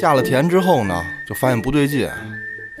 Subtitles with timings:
[0.00, 2.08] 下了田之后呢，就发现不对劲，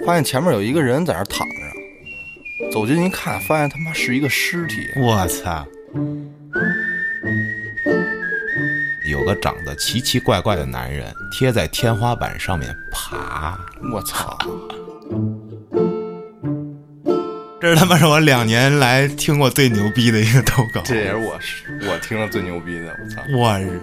[0.06, 4.88] 发现前面有一个人在那儿躺着，走近一看，发现他妈是一个尸体。
[4.96, 5.66] 我操！
[9.10, 13.58] 有个长得奇奇怪怪的男人贴在天花板上面爬，
[13.92, 14.38] 我操！
[17.60, 20.80] 这是他妈是我两年来听过最牛逼的一个投稿。
[20.84, 21.36] 这也是我
[21.90, 23.22] 我听了最牛逼的，我操！
[23.36, 23.80] 我日！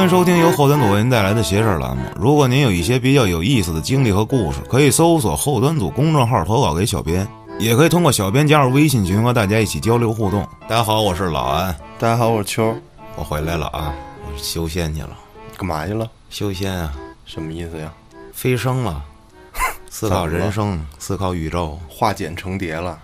[0.00, 2.02] 欢迎收听由后端组为您带来的邪事儿栏目。
[2.16, 10.48] 如果您有一些比较有意思的经历和故事，可以搜索后端组公众号投稿给小编，也可以通过小编加入微信群和大家一起交流互动。
[10.62, 12.74] 大家好，我是老安，大家好，我是秋，
[13.14, 13.94] 我回来了啊，
[14.24, 15.10] 我修仙去了，
[15.58, 16.08] 干嘛去了？
[16.30, 16.90] 修仙啊，
[17.26, 17.92] 什么意思呀？
[18.32, 19.04] 飞升了，
[19.90, 22.98] 思考人生，思考宇宙，化茧成蝶了，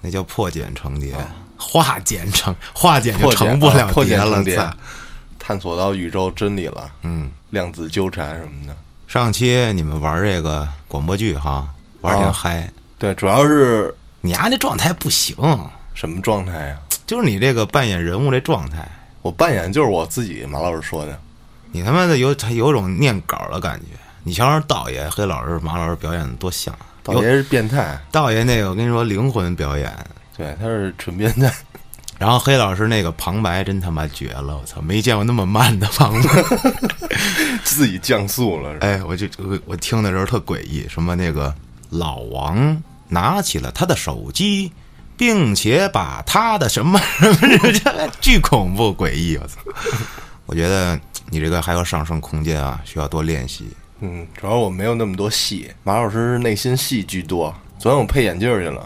[0.00, 1.14] 那叫破茧成蝶，
[1.58, 4.56] 化茧成化茧就成不了蝶了茧成蝶。
[4.56, 4.74] 操
[5.48, 8.76] 探索到宇宙真理了，嗯，量子纠缠什么的。
[9.06, 11.66] 上期你们玩这个广播剧哈，
[12.02, 15.34] 玩挺啊嗨，对，主要是你丫这状态不行，
[15.94, 16.78] 什么状态呀？
[17.06, 18.86] 就是你这个扮演人物这状态，
[19.22, 21.18] 我扮演就是我自己，马老师说的。
[21.72, 23.86] 你他妈的有有种念稿的感觉。
[24.24, 26.76] 你瞧瞧道爷、黑老师、马老师表演的多像，
[27.06, 29.90] 有道爷是变态，道爷那个我跟你说灵魂表演，
[30.36, 31.50] 对，他是纯变态。
[32.18, 36.42] 然后黑老师那个旁白真他妈绝了，我操，没见过那么慢的旁白。
[37.64, 41.54] 自己降速了，哎，我就我我听的时候特诡异，什么那个
[41.90, 44.72] 老王拿起了他的手机，
[45.16, 49.60] 并且把他的什么什么这巨恐怖诡异，我操！
[50.46, 50.98] 我觉得
[51.30, 53.68] 你这个还有上升空间啊，需要多练习。
[54.00, 57.54] 嗯，主要我没有那么多戏，马老师内心戏居多。
[57.78, 58.82] 昨天我配眼镜去了，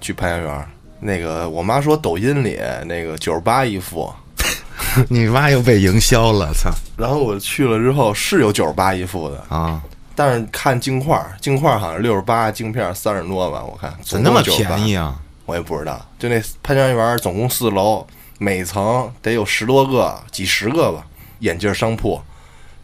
[0.00, 0.68] 去潘家园。
[1.04, 4.12] 那个我妈说抖音里那个九十八一副，
[5.10, 9.82] 你妈又被营销了，操然后我去了之后是有九十八一副的，啊！
[10.14, 15.20] 但是看镜块，镜块好像六十八，镜片三十多吧，我看怎么那么总共98便宜啊？
[15.44, 16.00] 我也不知道。
[16.18, 18.06] 就那潘家园总共四楼，
[18.38, 21.04] 每层得有十多个、几十个吧，
[21.40, 22.20] 眼镜商铺。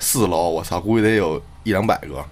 [0.00, 2.24] 四楼，我操，估计得有一两百个，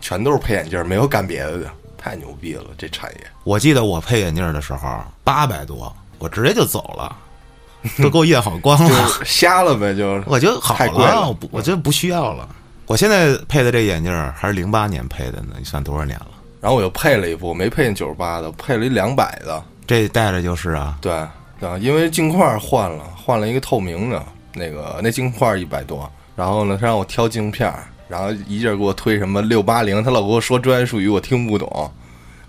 [0.00, 1.70] 全都是配眼镜，没有干别的的，
[2.04, 3.26] 太牛逼了，这产业。
[3.44, 7.16] 我记得我配眼镜的时候八百多，我直接就走了，
[7.96, 9.08] 都给我验好光了。
[9.08, 12.46] 就瞎了呗，就是 我就好了，了我不我就不需要了。
[12.84, 16.26] 我现在配的这眼镜儿还是零八年配的呢，你算多少年了？
[16.60, 19.62] 然后我又配了一副，没配那九十八的，配了一两百的。
[19.86, 24.22] 这戴着就是啊，对，啊，因为镜框换了，换了一个透明的，
[24.52, 31.90] 那个那镜框一百多，然后呢，他让我挑镜片儿，然后一劲儿给我推什么六八零，他老给我说专业术语，我听不懂。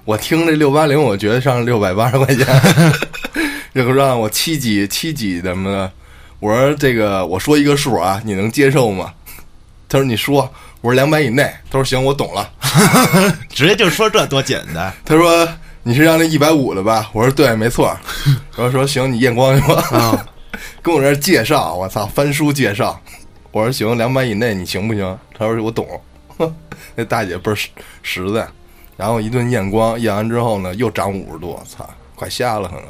[0.04, 2.46] 我听这六八零，我觉得上六百八十块钱，
[3.74, 5.92] 然后让我七几七几什么的，
[6.40, 9.12] 我说这个我说一个数啊，你能接受吗？
[9.90, 12.52] 他说你说，我说两百以内，他说行，我懂了。
[13.50, 14.94] 直接就说这多简单。
[15.04, 15.48] 他说
[15.82, 17.10] 你是让那一百五的吧？
[17.12, 17.98] 我说对，没错。
[18.56, 19.82] 然后说行，你验光去吧。
[19.92, 20.26] 啊，
[20.84, 23.02] 跟我这儿介绍，我操，翻书介绍。
[23.52, 25.18] 我说行，两百以内你行不行？
[25.38, 26.01] 他说我懂。
[26.96, 27.69] 那大姐倍儿实
[28.01, 28.47] 实在。
[28.97, 32.85] 然后一顿验光，验完之后呢，又长五十度，操，快瞎了可能。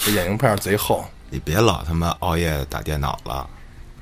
[0.00, 3.46] 这眼镜片贼厚，你别老他妈熬夜打电脑了，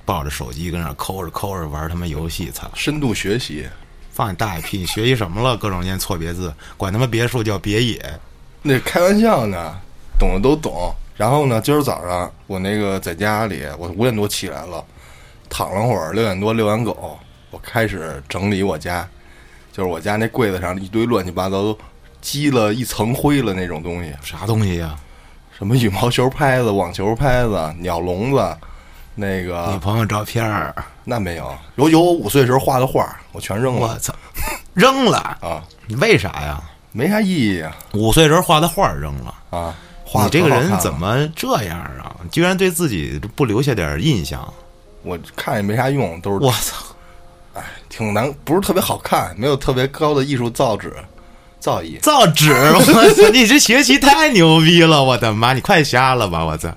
[0.04, 2.70] 抱着手机跟那儿抠着抠着玩他妈游戏，操！
[2.74, 3.68] 深度学习。
[4.10, 4.78] 放你大爷屁！
[4.78, 5.56] 你学习什么了？
[5.56, 8.20] 各种念错别字，管他妈别墅叫别野。
[8.60, 9.74] 那开玩笑呢，
[10.18, 10.94] 懂的都懂。
[11.16, 14.84] 然后呢，今儿早上我那个在家里，我五点多起来了，
[15.48, 17.18] 躺了会儿，六点多遛完狗，
[17.52, 19.06] 我开始整理我家，
[19.72, 21.78] 就是我家那柜子上一堆乱七八糟都
[22.20, 24.98] 积了一层灰了那种东西，啥东西呀、
[25.56, 28.56] 什么羽毛球拍子、网球拍子、鸟笼子，
[29.14, 30.74] 那个女个朋友照片儿，
[31.04, 34.14] 那没有，有有我五岁时候画的画，我全扔了我操，
[34.74, 35.18] 扔了！
[35.40, 36.60] 啊，你为啥呀？
[36.92, 39.34] 没啥意义啊五岁时候画的画儿扔了。
[39.50, 39.74] 啊！
[40.04, 42.16] 画你这个人得可好看了怎么这样啊？
[42.30, 44.52] 居然对自己不留下点印象？
[45.02, 46.84] 我看也没啥用，都是我操！
[47.92, 50.94] 挺难，不是特别好看，没有特别高的艺术造纸
[51.60, 52.00] 造诣。
[52.00, 52.50] 造纸！
[52.74, 53.28] 我操！
[53.28, 55.04] 你这学习太牛逼了！
[55.04, 55.52] 我的妈！
[55.52, 56.42] 你快瞎了吧！
[56.42, 56.70] 我操！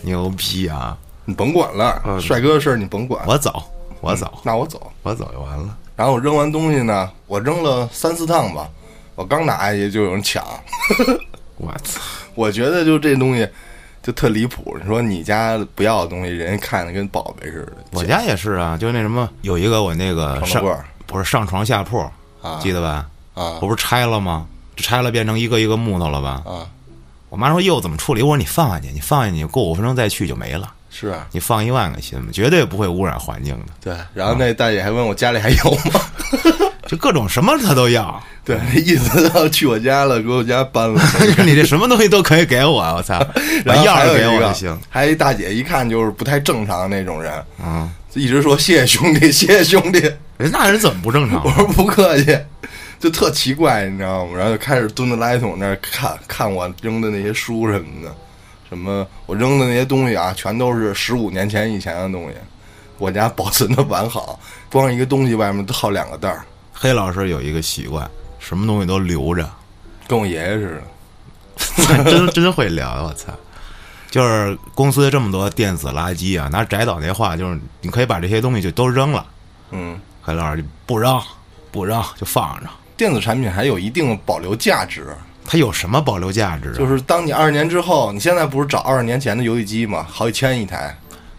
[0.00, 0.96] 牛逼啊！
[1.26, 3.22] 你甭管了，嗯帅哥的事儿你甭管。
[3.26, 3.62] 我走，
[4.00, 4.90] 我走，那我走。
[5.02, 5.76] 我走就完了。
[5.94, 8.66] 然后我扔完东西呢，我扔了三四趟吧，
[9.14, 10.42] 我刚拿下去就有人抢。
[11.58, 12.00] 我操！
[12.34, 13.46] 我觉得就这东西
[14.06, 14.76] 就特离谱。
[14.80, 17.72] 你说你家不要的东西，人家看着跟宝贝似的。
[17.90, 20.64] 我家也是啊，就那什么，有一个我那个上
[21.06, 21.98] 不是上床下铺，
[22.40, 23.08] 啊记得吧？
[23.34, 24.46] 啊我不是拆了吗？
[24.76, 26.40] 拆了变成一个一个木头了吧？
[26.46, 26.70] 啊，
[27.30, 28.22] 我妈说又怎么处理？
[28.22, 30.72] 我说你放下去，你放下去，过五分钟再去就没了。
[30.88, 33.72] 是啊，你放一万个心吧，绝对不会污染环境的。
[33.80, 33.96] 对。
[34.14, 36.00] 然后那大姐还问我家里还有吗？
[36.86, 41.00] 就各种什么他都要， 对，那意思要去我家了，给我家搬了。
[41.44, 43.18] 你这什么东西都可以给我，我操！
[43.66, 44.78] 把钥匙给我就行。
[44.88, 47.32] 还有一大姐，一看就是不太正常的那种人，
[47.64, 49.98] 嗯，一直说谢谢兄弟，谢谢兄弟。
[50.38, 51.50] 人那人怎么不正常我？
[51.50, 52.38] 说不客气，
[53.00, 54.36] 就特奇怪，你知道吗？
[54.36, 58.14] 然后就开始蹲在垃圾桶那儿看看我扔的那些书什么的，
[58.68, 62.36] 什么我扔的那些东西啊，全都是十五年前以前的东西，
[62.98, 64.38] 我家保存的完好，
[64.70, 66.44] 光一个东西外面都套两个袋儿，
[66.78, 68.08] 黑老师有一个习惯，
[68.38, 69.48] 什么东西都留着，
[70.06, 70.82] 跟我爷爷似
[71.86, 72.04] 的。
[72.04, 73.32] 真真会聊，我操！
[74.10, 79.24] 就是公司这么多电子垃圾啊，拿翟导那话就是，你可以把这些东西就都扔了。
[79.70, 81.18] 嗯，黑老师就不扔，
[81.72, 82.68] 不扔就放着。
[82.94, 85.08] 电子产品还有一定的保留价值，
[85.46, 86.74] 它有什么保留价值啊？
[86.76, 90.06] 就是当你二十年之后，你现在不是找二十年前的游戏机吗？
[90.08, 90.94] 好几千一台，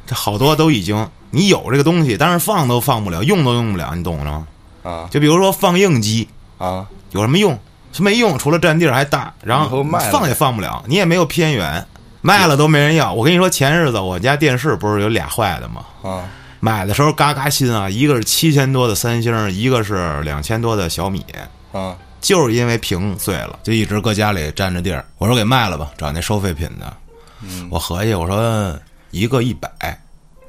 [0.08, 4.48] 这好多都已经你有这个东西，但是放都放不了，用都用不了，你懂了吗？
[4.88, 7.60] 啊就比如说放映机，啊，有什么用？
[7.94, 11.84] 是没用，除了占地儿还大，然后放也放不了，你也没有偏远，
[12.22, 13.12] 卖了都没人要。
[13.12, 15.84] 我跟你说，前日子我家电视不是有俩坏的吗？
[16.04, 16.24] 啊，
[16.60, 21.26] 买的时候嘎嘎新啊，一个是七千多的三星，一个是两千多的小米，
[21.72, 25.04] 啊，就是因为屏碎了，就一直搁家里占着地儿。
[25.18, 26.94] 我说给卖了吧，找那收废品的。
[27.42, 28.78] 嗯我合计，我说
[29.12, 29.70] 一个一百，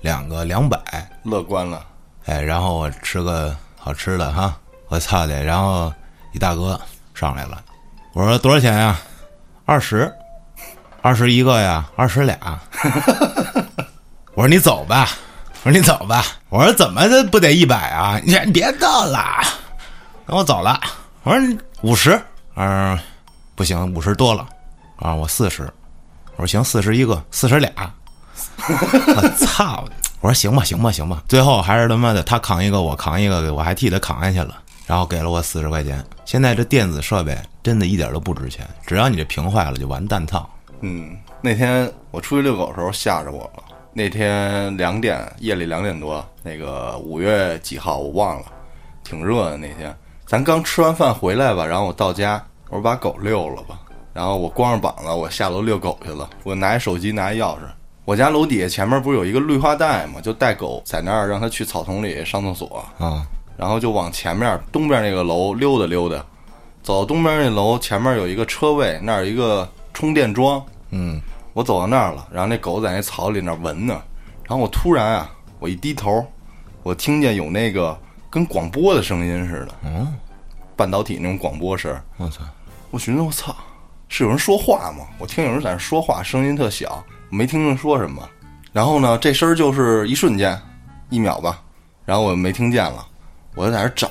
[0.03, 0.79] 两个两百，
[1.23, 1.83] 乐观了，
[2.27, 3.57] 哎，然后我吃个
[3.89, 4.55] 好吃的哈，
[4.89, 5.91] 我操的，然后
[6.33, 6.79] 一大哥
[7.15, 7.59] 上来了，
[8.13, 9.01] 我说多少钱呀？
[9.65, 10.13] 二十，
[11.01, 12.39] 二十一个呀，二十俩。
[14.35, 15.09] 我说你走吧，
[15.63, 18.21] 我说你走吧，我说怎么的不得一百啊？
[18.23, 19.25] 你你别逗了，
[20.27, 20.79] 那我走了。
[21.23, 22.21] 我说五十，
[22.57, 22.99] 嗯，
[23.55, 24.47] 不行，五十多了
[24.99, 25.63] 啊，我四十。
[26.37, 27.73] 我说行，四十一个，四十俩。
[28.59, 29.83] 我操！
[30.21, 31.23] 我说行吧，行吧，行吧。
[31.29, 34.57] 最后还是他妈的，他扛一个，我扛一个，我还替他扛下去了，
[34.87, 36.05] 然后给了我四十块钱。
[36.25, 40.49] 现在这电子设备真的一点都不值钱，只要你这屏坏了就完蛋套。
[40.81, 43.63] 嗯，那天我出去遛狗的时候吓着我了。
[43.93, 48.47] 那天两点，夜里两点多，那个五月几号我忘了，
[49.05, 49.97] 挺热的那天。
[50.27, 53.79] 咱刚吃完饭回来吧，然后我到家，我说把狗遛了吧，
[54.13, 56.29] 然后我光着膀子，我下楼遛狗去了。
[56.43, 57.61] 我拿一手机，拿一钥匙。
[58.09, 60.19] 我家楼底下前面不是有一个绿化带吗？
[60.19, 62.83] 就带狗在那儿，让它去草丛里上厕所。
[62.97, 66.17] 啊，然后就往前面东边那个楼溜达溜达，
[66.83, 70.65] 走到东边那楼前面有一个车位，那儿有一个充电桩。
[70.89, 71.21] 嗯，
[71.53, 74.01] 我走到那儿了，然后那狗在那草里那闻呢，
[74.45, 76.27] 然后我突然啊，我一低头，
[76.83, 77.95] 我听见有那个
[78.31, 80.17] 跟广播的声音似的，嗯，
[80.75, 81.95] 半导体那种广播声。
[82.17, 82.43] 我操，
[82.91, 83.55] 我寻思我操，
[84.09, 85.05] 是有人说话吗？
[85.19, 88.29] 我听有人在那说话，声音特小，我没听清说什么。
[88.73, 90.61] 然后呢，这声儿就是一瞬间，
[91.09, 91.61] 一秒吧，
[92.05, 93.07] 然后我没听见了，
[93.55, 94.11] 我就在那儿找，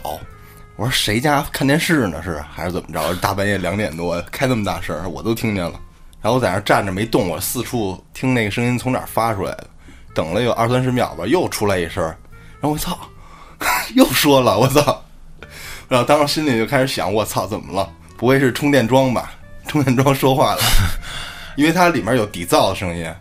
[0.76, 2.22] 我说谁家看电视呢？
[2.24, 3.16] 是还是怎么着？
[3.16, 5.80] 大半夜两点多开那么大声，我都听见了。
[6.22, 9.68] 然后我在那儿站着没动，我四处听那个声音从哪儿发出来的，
[10.14, 12.04] 等了有二三十秒吧，又出来一声，
[12.60, 12.98] 然后我操，
[13.94, 15.04] 又说了，我操！
[15.88, 17.90] 然后当时心里就开始想，我操，怎么了？
[18.18, 19.32] 不会是充电桩吧？
[19.68, 20.62] 充电桩说话了，
[21.58, 23.12] 因为它里面有底噪的声音，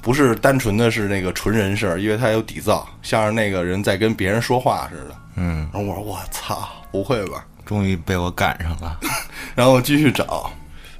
[0.00, 5.16] 不是单纯的是那个纯人声，因为它有底噪，像是那个人在跟别人说话似的。
[5.36, 7.44] 嗯，然后我说我操，不会吧？
[7.66, 9.00] 终于被我赶上了。
[9.56, 10.50] 然后我继续找，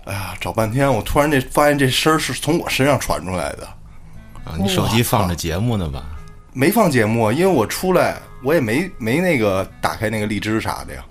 [0.04, 3.66] 哎呀，找半天，我突然这发现这声儿是从我身上传出来的，
[4.44, 6.04] 啊，你手机放着节目呢吧？
[6.52, 11.04] 没放节目，因为我出来我也没没那个打开那个荔枝啥的呀。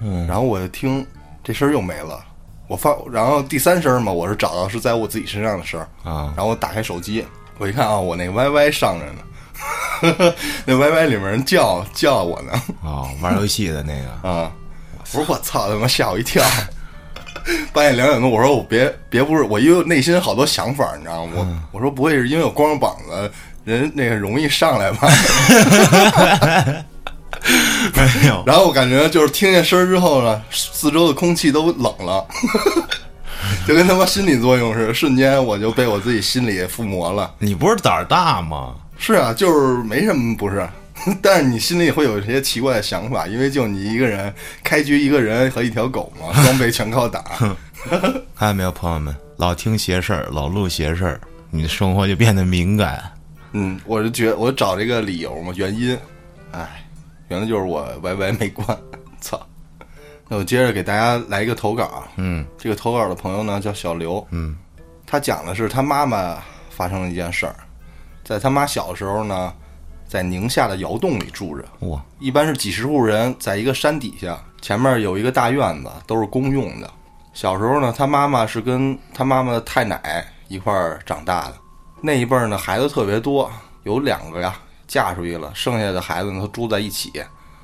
[0.00, 1.06] 嗯，然后我就听
[1.42, 2.24] 这声儿又没了，
[2.68, 7.24] 我发，然后第三声嘛，我是找到是在我自己身上的声儿，啊，然后我打开手机，
[7.58, 10.34] 我一看啊，我那个 YY 上着呢，
[10.66, 14.52] 那 YY 里面人叫叫我呢，哦，玩游戏的那个，啊，
[15.00, 16.44] 我说我操，他妈吓我一跳。
[17.72, 21.32] 半夜两点多，我说我别别不是我，因为内心好多想法，你知道吗？
[21.72, 23.32] 我、我说不会是因为我光着膀子，
[23.64, 25.08] 人那个容易上来吧？
[27.94, 32.26] 没有，然后我感觉就是听见声儿之后呢，四周的空气都冷了，
[33.66, 37.32] 就跟他妈心理作用似的，瞬间我就被我自己心里附魔了。
[37.38, 38.74] 你不是胆儿大吗？
[38.98, 40.68] 是啊，就是没什么不是，
[41.22, 44.32] 但是你心里会有一些奇怪的想法，因为就你一个人
[44.64, 47.22] 开局一个人和一条狗嘛，装备全靠打。
[48.34, 51.20] 看见没有，朋友们，老听邪事儿，老录邪事儿，
[51.50, 53.00] 你的生活就变得敏感。
[53.52, 55.96] 嗯，我就觉我找这个理由嘛，原因，
[56.50, 56.84] 哎，
[57.28, 58.66] 原来就是我 YY 没关，
[59.20, 59.40] 操，
[60.26, 62.44] 那我接着给大家来一个投稿，嗯。
[62.56, 64.56] 这个投稿的朋友呢叫小刘，嗯。
[65.06, 66.38] 他讲的是他妈妈
[66.70, 67.54] 发生了一件事儿，
[68.24, 69.52] 在他妈小时候呢，
[70.06, 72.02] 在宁夏的窑洞里住着，哇。
[72.18, 76.90] 一般是几十户人在一个山底下，前面有一个大院子，都是公用的。
[77.34, 81.54] 小时候呢，他妈妈是跟他妈妈的太奶一块儿长大的，
[82.00, 83.50] 那一辈儿呢孩子特别多，
[83.84, 84.58] 有两个呀
[84.88, 87.12] 嫁出去了，剩下的孩子呢都住在一起。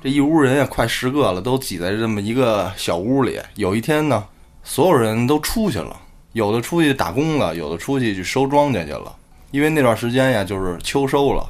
[0.01, 3.41] 这一屋人也快十个了，都挤在这么一个小屋里。
[3.55, 4.23] 有一天呢，
[4.63, 5.99] 所有人都出去了，
[6.33, 9.13] 有的出去打工了，有的出去去收庄稼去了。
[9.51, 11.49] 因为那段时间呀，就是秋收了，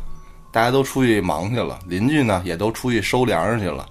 [0.51, 3.85] 大家都出去忙去了，邻居呢也都出去收粮食去了。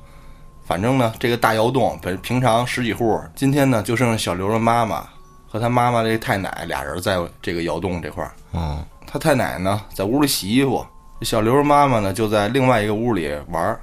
[0.65, 5.07] 反正呢，这个大窑洞本平常十几户，今天呢就剩小刘的妈妈
[5.47, 8.33] 和他妈妈这太奶俩人在这个窑洞这块儿。
[8.55, 10.94] 嗯他太奶呢在屋里洗衣服，这
[11.25, 13.81] 小刘妈妈呢就在另外一个屋里玩儿。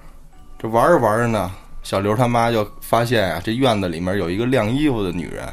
[0.60, 5.44] 这玩着玩着呢，小刘他妈就发现啊，这院子里面有一个晾衣服的女人。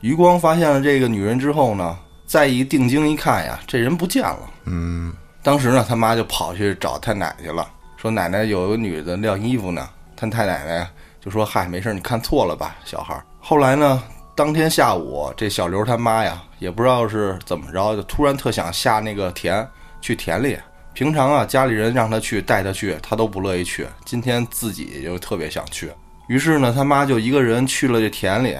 [0.00, 4.50] 余光发现了这个女人之后呢，再一定睛一看呀，这人不见了。
[4.66, 7.66] 嗯当时呢，他妈就跑去找他奶去了，
[7.96, 9.88] 说奶奶有个女的晾衣服呢。
[10.14, 10.86] 他太奶奶
[11.18, 14.02] 就说：“嗨，没事，你看错了吧，小孩儿。”后来呢，
[14.34, 19.66] 当天下午，这小刘他妈呀，也不知道是怎么着，就突然特想下那个田
[20.02, 20.58] 去田里。
[20.92, 23.86] 平常啊，家里人让他去带他去，他都不乐意去。
[24.04, 25.90] 今天自己就特别想去，
[26.28, 28.56] 于是呢，他妈就一个人去了这田里。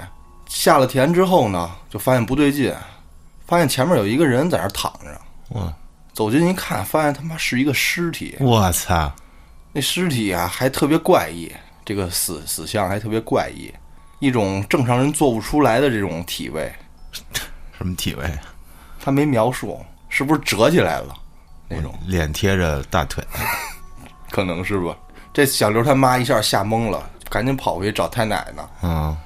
[0.46, 2.75] 下了田之后呢，就发现不对劲，
[3.46, 5.20] 发现前面有一个人在那躺着。
[5.50, 5.72] 哇
[6.12, 8.37] 走近一看，发现他妈是一个尸体。
[8.40, 9.12] 我操
[9.72, 11.50] 那尸体啊，还特别怪异，
[11.84, 13.72] 这个死死相还特别怪异，
[14.18, 16.70] 一种正常人做不出来的这种体位。
[17.78, 18.25] 什么体位？
[18.99, 21.16] 他没描述，是不是折起来了
[21.71, 21.95] 那种？
[22.07, 23.25] 脸贴着大腿。
[24.31, 24.95] 可能是吧。
[25.33, 28.62] 这小刘他妈一下吓懵了，赶紧跑回去找太奶奶。
[28.83, 29.17] 嗯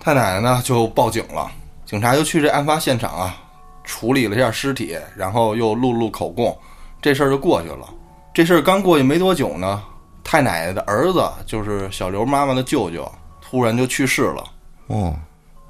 [0.00, 1.50] 太奶奶呢就报警了，
[1.84, 3.36] 警察就去这案发现场啊，
[3.84, 6.56] 处理了一下尸体，然后又录录口供，
[7.02, 7.88] 这事儿就过去了。
[8.32, 9.82] 这事儿刚过去没多久呢，
[10.22, 14.44] 太奶奶的儿子就是小刘妈妈的舅舅，突然就去世了。
[14.86, 15.14] 哦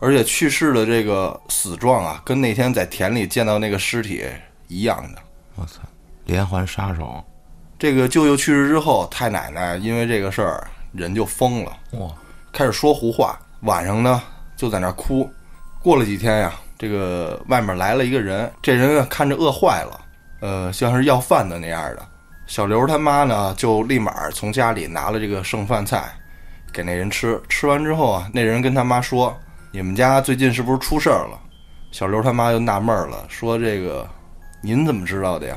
[0.00, 4.25] 而且去世的这个死状啊，跟那天在田里见到那个尸体
[4.69, 5.21] 一样的。
[5.57, 5.81] 我操
[6.28, 7.25] 连环杀手。
[7.78, 12.08] 这个舅舅去世之后，太奶奶因为这个事儿人就疯了，哇
[12.52, 14.23] 开始说胡话，晚上呢
[14.54, 15.28] 就在那儿哭。
[15.82, 20.00] 过了几天呀，这个外面来了一个人，这人啊看着饿坏了，
[20.40, 22.06] 呃，像是要饭的那样的。
[22.47, 26.12] 小刘他妈呢就立马从家里拿了这个剩饭菜
[26.73, 27.40] 给那人吃。
[27.49, 29.35] 吃完之后啊，那人跟他妈说
[29.73, 31.38] ：“你们家最近是不是出事儿了？”
[31.90, 34.06] 小刘他妈就纳闷儿了，说：“这个
[34.61, 35.56] 您怎么知道的呀？”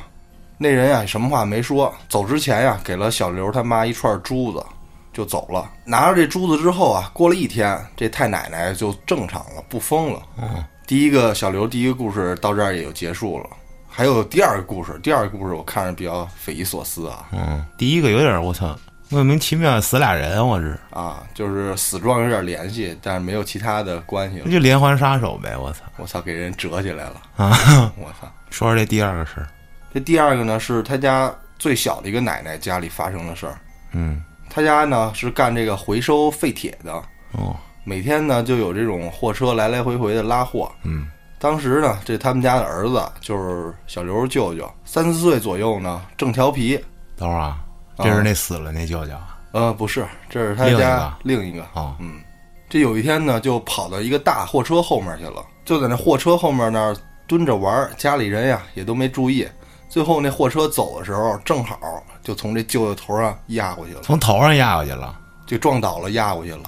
[0.63, 4.63] 那人呀什么话没说，走之前呀给了小刘他妈一串珠子，
[5.11, 5.67] 就走了。
[5.83, 10.21] 拿着这珠子之后啊，过了一天，这太奶奶就正常了，不疯了。
[10.39, 13.45] 嗯第一个小刘第一个故事到这儿也就结束了。
[13.87, 18.77] 还有第二个故事，第二个故事我看着比较匪夷所思啊嗯，第一个有点我操，
[19.09, 24.51] 莫名其妙死俩人，我是啊，就是死状有点联系，但是没有其他的关系了那。
[24.51, 27.21] 就连环杀手呗，我操我操，给人折起来了！
[27.35, 27.91] 啊！
[27.97, 29.47] 我操，说说这第二个事儿。
[29.93, 33.59] 这第二个呢是他家最小的一个奶奶家里发生的事儿。
[33.93, 36.93] 嗯他家呢是干这个回收废铁的，
[37.31, 40.71] 哦每天呢就有这种货车来来回回的拉货。
[40.83, 41.07] 嗯
[41.39, 46.79] 当时呢，这他们家的儿子就是小刘舅舅，三四岁左右呢，正调皮。
[47.17, 47.57] 等会儿啊，
[47.97, 49.39] 这是那死了那舅舅啊。
[49.51, 51.65] 呃，不是，这是他家另一个。
[51.73, 52.21] 哦嗯，
[52.69, 56.95] 这有一天呢，就跑到一个大货车后面去了，就在那货车后面那儿
[57.25, 59.47] 蹲着玩儿，家里人呀也都没注意。
[59.91, 61.77] 最后那货车走的时候，正好
[62.23, 66.63] 就从这舅舅头上压过去了，从头上压过去了，就撞倒了，压过去了。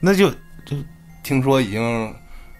[0.00, 0.30] 那就
[0.64, 0.74] 就
[1.22, 2.14] 听说已经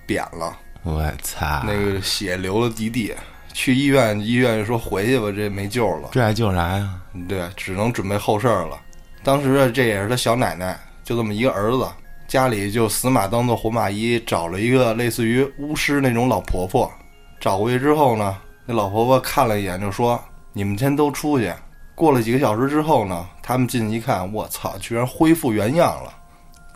[0.05, 3.15] 扁了，我操，那个血流了一地。
[3.55, 6.11] 去医院，医院就说回去吧，这没救了。
[6.13, 7.01] 这还救啥呀？
[7.27, 8.79] 对，只能准备后事儿了。
[9.25, 11.89] 当时啊，这也是他小奶奶，就这么一个儿子，
[12.29, 16.93] 家里就死马当做活马医，找了一个类似于巫师那种老婆婆。
[17.41, 18.37] 找过去之后呢，
[18.71, 20.23] 那老婆婆看了一眼，就说
[20.53, 21.51] ：“你们先都出去。”
[21.97, 26.13] 过了几个小时之后呢，他们进去一看，我操，居然恢复原样了，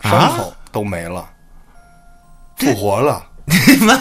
[0.01, 1.29] 伤口都没了，
[2.57, 3.23] 复活了。
[3.45, 3.93] 你妈！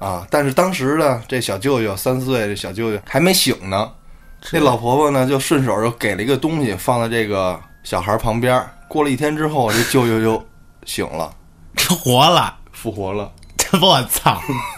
[0.00, 0.26] 啊！
[0.28, 3.92] 但是当时呢，这小舅舅三四岁的小舅舅还没醒呢，
[4.50, 8.68] 那老婆婆呢就顺手就给了一个东西放在这个小孩旁边儿。
[8.88, 10.44] 过了一天之后，这舅舅就
[10.84, 11.32] 醒了，
[12.02, 12.58] 活了！
[12.72, 13.30] 复活了。
[13.56, 14.42] 这我操！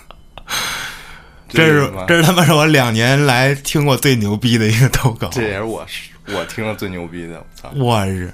[1.56, 5.28] 这是这是他妈是我两年来听过最牛逼的一个投稿。
[5.32, 5.86] 这也是我
[6.28, 7.38] 我听了最牛逼的。
[7.38, 7.70] 我操！
[7.74, 8.32] 我日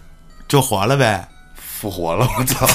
[0.49, 1.27] 就活了呗。
[1.55, 2.67] 复活了，我操，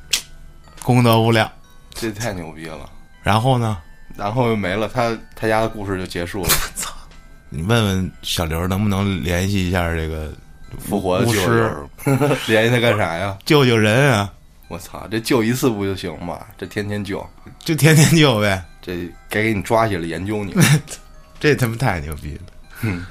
[0.82, 1.50] 功德无量。
[1.94, 2.88] 这太牛逼了。
[3.22, 3.78] 然后呢，
[4.16, 6.48] 然后又没了，他他家的故事就结束了。
[6.74, 6.92] 操
[7.48, 10.32] 你问问小刘能不能联系一下这个
[10.78, 11.74] 复活的巫师
[12.48, 13.36] 联系他干啥呀？
[13.44, 14.32] 救救人啊？
[14.68, 16.40] 我操，这救一次不就行吗？
[16.58, 17.24] 这天天救，
[17.64, 18.64] 就天天救呗。
[18.86, 20.54] 这该给你抓起来研究你。
[21.40, 22.42] 这他妈太牛逼了！
[22.82, 23.04] 嗯，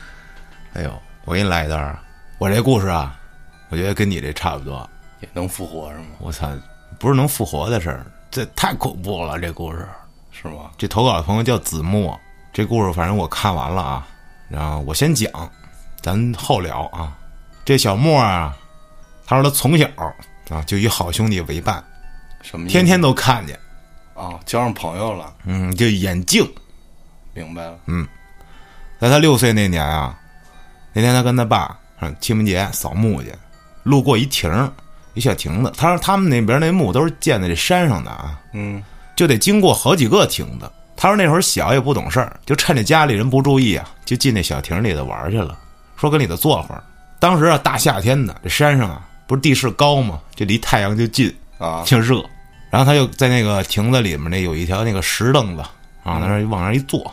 [0.74, 2.02] 哎呦，我给你来一段啊！
[2.38, 3.20] 我这故事啊，
[3.68, 4.90] 我觉得跟你这差不多。
[5.20, 6.06] 也能复活是吗？
[6.20, 6.50] 我操，
[6.98, 9.38] 不是能复活的事儿，这太恐怖了。
[9.38, 9.86] 这故事，
[10.32, 10.72] 是吗？
[10.78, 12.18] 这投稿的朋友叫子墨，
[12.54, 14.08] 这故事反正我看完了啊。
[14.48, 15.30] 然后我先讲，
[16.02, 17.14] 咱后聊啊。
[17.66, 18.56] 这小莫啊，
[19.26, 21.84] 他说他从小啊就与好兄弟为伴，
[22.42, 22.68] 什么？
[22.68, 23.60] 天天都看见，
[24.16, 26.44] 啊，交上朋友了，嗯，就眼镜。
[27.34, 27.78] 明白了。
[27.86, 28.08] 嗯
[28.98, 30.18] 在他六岁那年啊，
[30.94, 33.32] 那天他跟他爸上清明节扫墓去，
[33.84, 34.72] 路过一亭儿
[35.14, 35.72] 一小亭子。
[35.78, 38.82] 他说他们那边那墓都是建在这山上的啊，嗯，
[39.16, 40.72] 就得经过好几个亭子。
[40.96, 45.58] 他说那会儿小也不懂事儿，就趁着家里人不注意啊，就进那小亭里头玩去了，
[45.98, 46.82] 说跟里头坐会儿。
[47.20, 50.22] 当时啊，大夏天的，这山上啊不是地势高吗？
[50.36, 52.24] 就离太阳就近，啊，就热。
[52.76, 55.62] 然后他就在那个亭子里面那有一条那个石凳子
[56.04, 57.10] 啊，在那儿往那儿一坐。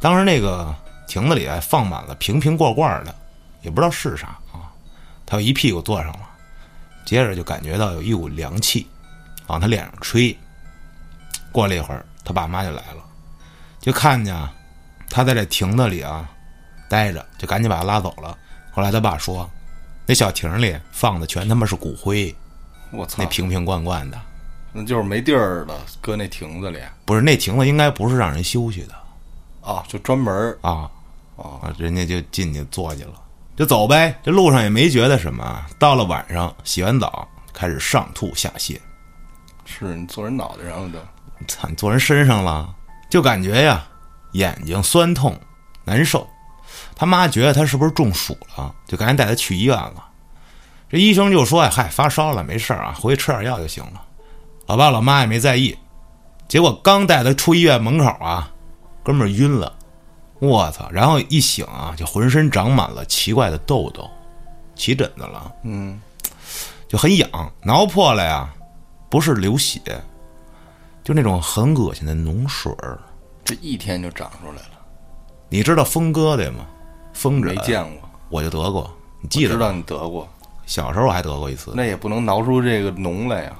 [0.00, 0.74] 当时那个
[1.06, 3.14] 亭子里啊放满了瓶瓶罐罐的，
[3.62, 4.68] 也不知道是啥啊。
[5.24, 6.28] 他就一屁股坐上了，
[7.06, 8.86] 接着就感觉到有一股凉气
[9.46, 10.36] 往他脸上吹。
[11.50, 13.02] 过了一会儿，他爸妈就来了，
[13.80, 14.52] 就看见啊
[15.08, 16.28] 他在这亭子里啊
[16.86, 18.36] 待着，就赶紧把他拉走了。
[18.70, 19.48] 后来他爸说，
[20.04, 22.36] 那小亭里放的全他妈是骨灰，
[22.90, 24.20] 我操那，瓶瓶罐罐的。
[24.78, 28.94] 那就是没地儿了，搁那亭子里不是那亭子应该不是让人休息的
[29.60, 30.88] 啊，就专门啊
[31.36, 33.14] 啊，啊，人家就进去坐去了，
[33.56, 34.18] 就走呗。
[34.22, 35.66] 这路上也没觉得什么。
[35.78, 38.78] 到了晚上，洗完澡开始上吐下泻，
[39.64, 40.98] 是你坐人脑袋上了都。
[41.46, 42.74] 操，你坐人身上了，
[43.10, 43.84] 就感觉呀
[44.32, 45.38] 眼睛酸痛
[45.84, 46.26] 难受。
[46.94, 50.04] 他妈觉得他是不是中暑了，就赶紧带他去医院了。
[50.90, 54.02] 这医生就说：“哎，嗨，发烧了，没事儿啊，回去吃点药就行了。”
[54.68, 55.76] 老爸老妈也没在意。
[56.46, 58.50] 结果刚带他出医院门口啊，
[59.02, 59.74] 哥们儿晕了，
[60.40, 60.88] 我操！
[60.90, 64.08] 然后一醒啊，就浑身长满了奇怪的痘痘，
[64.74, 65.98] 起疹子了，嗯，
[66.86, 67.28] 就很痒，
[67.62, 68.48] 挠破了呀，
[69.08, 69.80] 不是流血，
[71.02, 72.98] 就那种很恶心的脓水儿。
[73.42, 74.78] 这一天就长出来了，
[75.48, 76.66] 你知道风疙瘩吗？
[77.14, 78.90] 风疹没见过，我就得过，
[79.22, 79.54] 你记得？
[79.54, 80.28] 知道你得过，
[80.66, 81.72] 小时候我还得过一次。
[81.74, 83.52] 那也不能挠出这个脓来呀。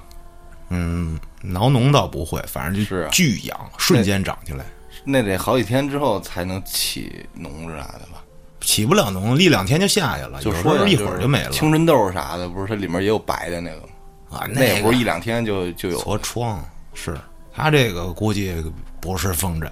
[0.70, 4.64] 嗯，挠脓倒不会，反正就是巨痒，瞬间长起来，
[5.04, 8.22] 那得好几天之后才能起脓啥的吧？
[8.60, 11.50] 起不了脓，一两天就下去了，就说一会儿就没了。
[11.50, 13.88] 青春痘啥的，不是它里面也有白的那个吗？
[14.30, 17.16] 啊，那也个不是一两天就就有，痤疮，是
[17.52, 18.54] 他这个估计
[19.00, 19.70] 不是风疹，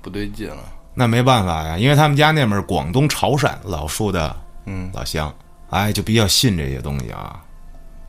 [0.00, 0.64] 不对劲了。
[0.94, 5.34] 那没办法呀，因为他们家那边广东潮汕老树的嗯，老乡，
[5.68, 7.42] 哎，就比较信这些东西啊。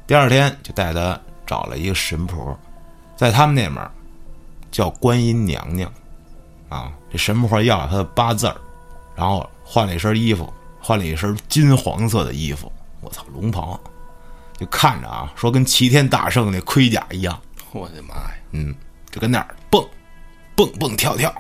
[0.06, 2.56] 第二天就带他找了一个神婆，
[3.16, 3.90] 在他们那边
[4.70, 5.92] 叫观音娘娘，
[6.70, 8.56] 啊，这神婆要了他的八字儿，
[9.16, 13.80] 然后换了一身衣服，换了一身金黄色的衣服，我操，龙袍，
[14.58, 17.40] 就看着啊，说跟齐天大圣那盔甲一样，
[17.72, 18.32] 我的妈呀！
[18.52, 18.76] 嗯，
[19.10, 19.84] 就跟那儿蹦，
[20.56, 21.34] 蹦蹦跳跳，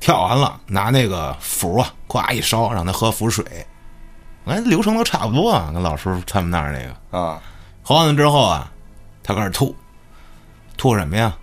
[0.00, 3.44] 跳完了拿那个符啊，咵一烧，让他喝符水。
[4.46, 7.18] 哎，流程都差不多啊，跟老师他们那儿那个。
[7.18, 7.40] 啊，
[7.82, 8.70] 喝完了之后啊，
[9.24, 9.74] 他开始吐，
[10.76, 11.36] 吐什么呀？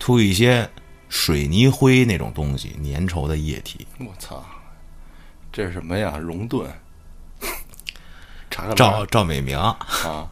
[0.00, 0.68] 吐一些
[1.08, 3.86] 水泥灰那种东西，粘稠的液体。
[3.98, 4.44] 我操，
[5.52, 6.18] 这是什么呀？
[6.18, 6.68] 熔盾，
[8.50, 10.28] 查个照照美明，啊，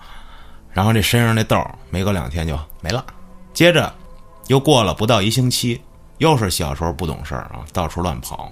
[0.73, 3.05] 然后这身上那痘儿没隔两天就没了。
[3.55, 3.95] 接着
[4.49, 5.81] 又过了不到一星期，
[6.19, 8.51] 又是小时候不懂事儿啊，到处乱跑。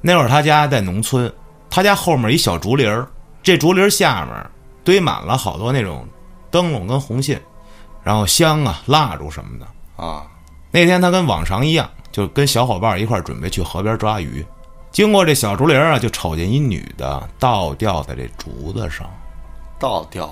[0.00, 1.32] 那会儿他家在农村，
[1.70, 3.08] 他家后面一小竹林儿，
[3.42, 4.50] 这竹林下面
[4.84, 6.06] 堆满了好多那种
[6.50, 7.40] 灯笼跟红信，
[8.02, 9.66] 然后香啊、蜡烛什么的。
[10.02, 10.26] 啊，
[10.70, 14.44] 那天他跟往常一样，就跟小伙伴一块儿准备去河边抓鱼。
[14.90, 19.08] 经过这小竹林儿啊，就瞅见一女的倒吊在这竹子上，
[19.78, 20.26] 倒吊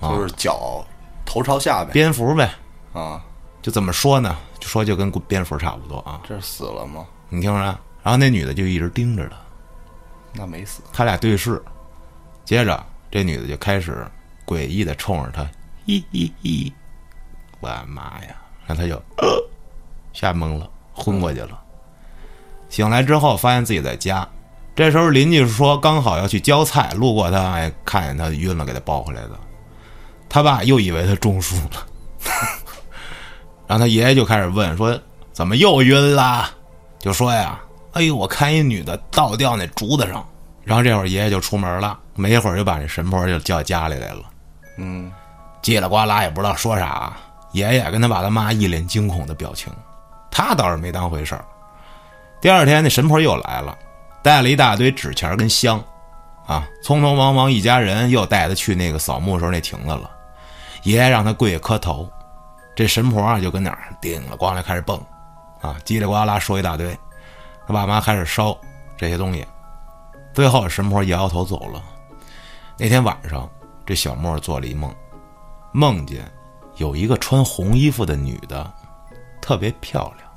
[0.00, 0.84] 着，就是脚
[1.24, 1.92] 头朝下呗。
[1.92, 2.50] 蝙蝠呗。
[2.92, 3.22] 啊，
[3.62, 4.36] 就怎么说呢？
[4.58, 6.20] 就说就跟蝙蝠差不多啊。
[6.28, 7.06] 这是死了吗？
[7.28, 7.60] 你听着，
[8.02, 9.36] 然后那女的就一直盯着他，
[10.32, 10.82] 那没死。
[10.92, 11.62] 他俩对视，
[12.44, 14.06] 接着这女的就开始
[14.46, 15.42] 诡异的冲着他，
[15.86, 16.72] 嘿嘿嘿，
[17.60, 18.36] 我妈呀！
[18.66, 19.26] 然后他就、呃、
[20.12, 21.60] 吓懵了，昏过去了。
[22.68, 24.26] 醒来之后，发现自己在家。
[24.74, 29.30] 这时候邻居说刚好要去浇菜，路过他，哎，看见他晕了，给他抱回来的。
[30.28, 31.86] 他爸又以为他中暑了，
[33.66, 34.98] 然后他爷爷就开始问说
[35.32, 36.50] ：“怎么又晕了？”
[36.98, 37.60] 就说呀
[37.94, 40.26] ：“哎呦，我看一女的倒吊那竹子上。”
[40.64, 44.22] 然后这会儿爷爷就出门了，没一会儿就把这神婆就叫家里来了。
[44.76, 45.12] 嗯，
[45.62, 47.12] 叽里呱啦也不知道说啥，
[47.52, 49.72] 爷爷跟他爸他妈一脸惊恐的表情，
[50.30, 51.44] 他倒是没当回事儿。
[52.40, 53.76] 第二天那神婆又来了，
[54.22, 55.82] 带了一大堆纸钱跟香，
[56.46, 60.10] 啊，匆匆忙忙一家人又带他去那个扫墓时候那亭子了。
[60.82, 62.08] 爷爷让他跪下磕头，
[62.74, 64.96] 这神婆啊就跟那儿叮了咣啷开始蹦，
[65.60, 66.96] 啊，叽里呱啦说一大堆，
[67.66, 68.56] 他爸妈开始烧
[68.96, 69.44] 这些东西，
[70.32, 71.82] 最后神婆摇摇头走了。
[72.78, 73.48] 那天晚上，
[73.86, 74.92] 这小莫做了一梦，
[75.72, 76.28] 梦见
[76.76, 78.70] 有一个穿红衣服的女的，
[79.40, 80.28] 特别漂亮，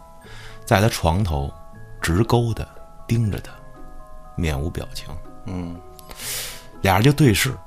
[0.66, 1.52] 在他床头
[2.00, 2.68] 直勾的
[3.08, 3.52] 盯着他，
[4.36, 5.08] 面无表情。
[5.46, 5.76] 嗯，
[6.82, 7.58] 俩人就对视，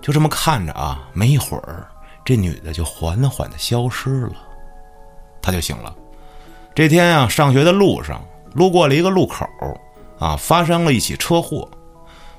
[0.00, 1.86] 就这么看着啊，没一会儿，
[2.24, 4.36] 这女的就缓缓的消失了，
[5.42, 5.94] 他就醒了。
[6.74, 9.44] 这天啊，上学的路上路过了一个路口，
[10.18, 11.68] 啊，发生了一起车祸。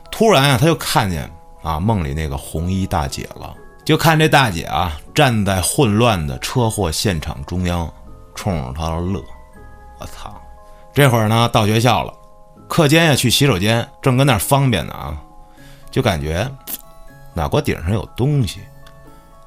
[0.10, 1.30] 突然啊，他就看见
[1.62, 7.92] 啊梦里那个红衣大姐了，就看这大姐啊站在混乱的车祸现场中央，
[8.36, 9.24] 冲着他乐。
[10.00, 10.34] 我操！
[10.94, 12.14] 这会儿呢，到学校了，
[12.68, 15.16] 课间呀去洗手间，正跟那儿方便呢啊，
[15.90, 16.50] 就感觉
[17.34, 18.60] 脑瓜顶上有东西。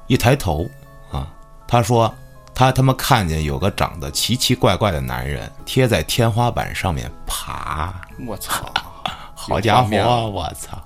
[0.07, 0.65] 一抬头
[1.11, 1.27] 啊，
[1.67, 2.13] 他说
[2.53, 7.93] 他他妈看见有个长得奇奇怪怪的男人贴在天花板上面爬。
[8.25, 8.71] 我操，
[9.35, 10.77] 好家伙我操！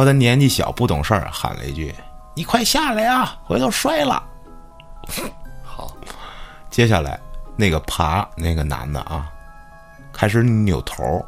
[0.00, 1.94] 说他年纪小不懂事儿，喊了一句
[2.34, 4.22] ：“你快下来呀，回头摔了。
[5.62, 5.94] 好，
[6.70, 7.20] ”接下来
[7.54, 9.28] 那个爬那个男的啊，
[10.12, 11.22] 开始扭头，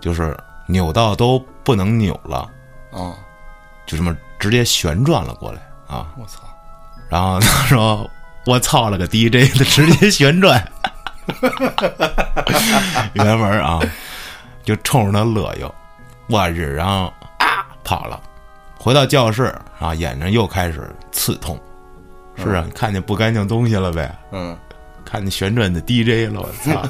[0.00, 0.36] 就是
[0.66, 2.38] 扭到都不能扭了，
[2.90, 3.14] 啊，
[3.86, 6.08] 就这么直接旋转了过来啊。
[6.18, 6.40] 我操，
[7.08, 8.10] 然后他说
[8.46, 10.60] ：“我操了个 DJ 的，直接旋转。
[13.14, 13.78] ”原文啊，
[14.64, 15.72] 就冲着他乐悠，
[16.26, 17.21] 我日，然后啊
[17.84, 18.20] 跑了，
[18.78, 21.58] 回到教室啊，眼睛又开始刺痛。
[22.36, 24.14] 是啊，你看见不干净东西了呗？
[24.32, 24.56] 嗯，
[25.04, 26.82] 看见旋转的 DJ 了，我操！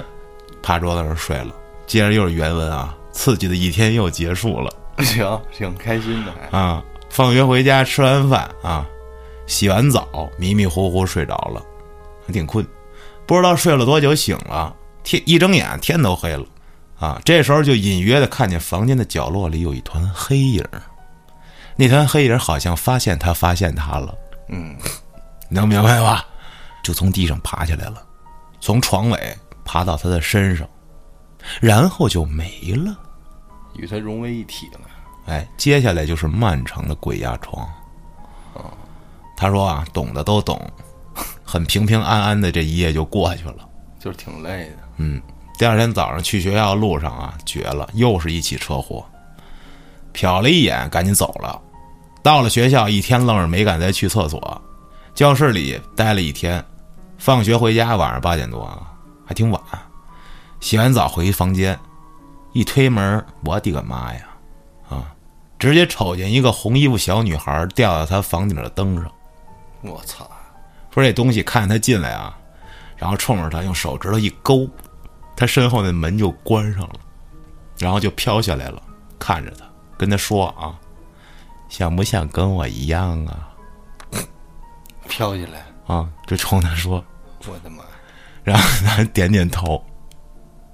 [0.62, 1.54] 趴桌子上睡了。
[1.86, 4.70] 接着又是原文啊，刺激的一天又结束了。
[4.98, 8.86] 行，挺开心的，还啊，放学回家吃完饭啊，
[9.46, 11.62] 洗完澡，迷迷糊糊睡着了，
[12.26, 12.66] 还挺困，
[13.26, 16.44] 不知道睡了多久醒了，天一睁眼天都黑了，
[17.04, 20.82] 啊，这时候就隐约的看见房间的角落里有一团黑影儿，
[21.76, 24.14] 那团黑影儿好像发现他发现他了，
[24.48, 24.74] 嗯，
[25.50, 26.24] 能明白吧？
[26.82, 28.02] 就从地上爬起来了，
[28.60, 30.66] 从床尾爬到他的身上，
[31.60, 32.96] 然后就没了。
[33.74, 34.80] 与他融为一体了。
[35.26, 37.68] 哎，接下来就是漫长的鬼压床。
[39.36, 40.60] 他说啊，懂的都懂，
[41.44, 43.68] 很平平安安的这一夜就过去了。
[43.98, 44.76] 就是挺累的。
[44.98, 45.20] 嗯，
[45.56, 49.04] 第二天早上去学校路上啊，绝了，又是一起车祸。
[50.12, 51.60] 瞟了一眼，赶紧走了。
[52.22, 54.62] 到了学校，一天愣是没敢再去厕所，
[55.14, 56.64] 教室里待了一天。
[57.18, 58.82] 放学回家，晚上八点多啊，
[59.24, 59.62] 还挺晚。
[60.60, 61.78] 洗完澡回房间，
[62.52, 64.20] 一推门，我的个妈呀！
[64.88, 65.14] 啊，
[65.58, 69.10] 直接瞅见一个红衣服小女孩吊在他房顶的灯上。
[69.82, 70.28] 我操，
[70.90, 72.36] 说这东西看见他进来啊，
[72.96, 74.68] 然后冲着他用手指头一勾，
[75.36, 77.00] 他身后那门就关上了，
[77.78, 78.82] 然后就飘下来了，
[79.18, 79.64] 看着他，
[79.98, 80.78] 跟他说啊，
[81.68, 83.50] 想不想跟我一样啊？
[85.08, 87.04] 飘起来，啊，就冲他说，
[87.46, 87.84] 我的妈！
[88.42, 89.84] 然后他点点头，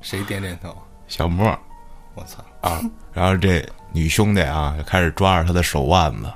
[0.01, 0.77] 谁点点头？
[1.09, 1.47] 小莫
[2.15, 2.45] 我操！
[2.61, 2.81] 啊，
[3.13, 6.33] 然后这女兄弟啊就开始抓着他的手腕子，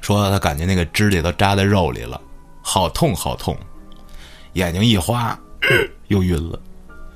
[0.00, 2.20] 说他感觉那个指甲都扎在肉里了，
[2.60, 3.56] 好痛好痛，
[4.54, 5.38] 眼睛一花
[6.08, 6.60] 又晕了。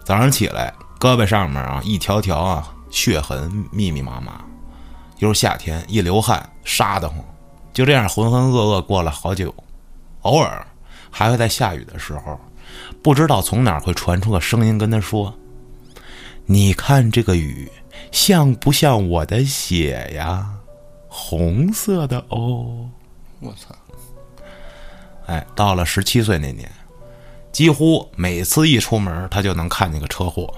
[0.05, 4.45] 早上起来，胳膊上面啊一条条啊血痕密密麻麻，
[5.19, 7.19] 又是夏天，一流汗沙得慌，
[7.73, 9.55] 就这样浑浑噩噩过了好久。
[10.23, 10.67] 偶尔
[11.11, 12.39] 还会在下雨的时候，
[13.03, 15.35] 不知道从哪会传出个声音跟他说
[16.47, 17.71] ：“你看这个雨
[18.11, 20.49] 像不像我的血呀？
[21.09, 22.89] 红色的哦。”
[23.41, 23.75] 我操！
[25.27, 26.71] 哎，到了十七岁那年，
[27.53, 30.53] 几乎每次一出门，他就能看见个车祸。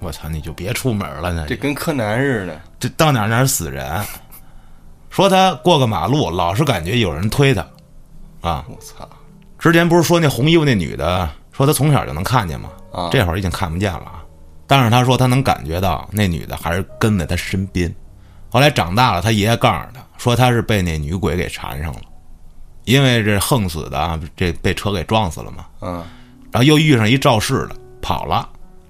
[0.00, 2.60] 我操，你就别出门了，呢这跟柯南似的。
[2.78, 4.02] 这到哪哪死人。
[5.10, 7.60] 说他过个马路，老是感觉有人推他，
[8.40, 9.08] 啊，我操！
[9.58, 12.70] 之前不是说那红衣服那女的说她从小就能看见吗？
[12.92, 14.24] 啊这会儿已经看不见了啊。
[14.66, 17.94] 但是他说他能感觉到那女的还是跟在他身边。
[18.48, 22.00] 后来长大了，他爷爷告诉他说他是被那女鬼给缠上了，
[22.84, 25.66] 因为这横死的啊，这被车给撞死了嘛。
[25.80, 26.04] 嗯
[26.52, 28.48] 然后又遇上一肇事的跑了，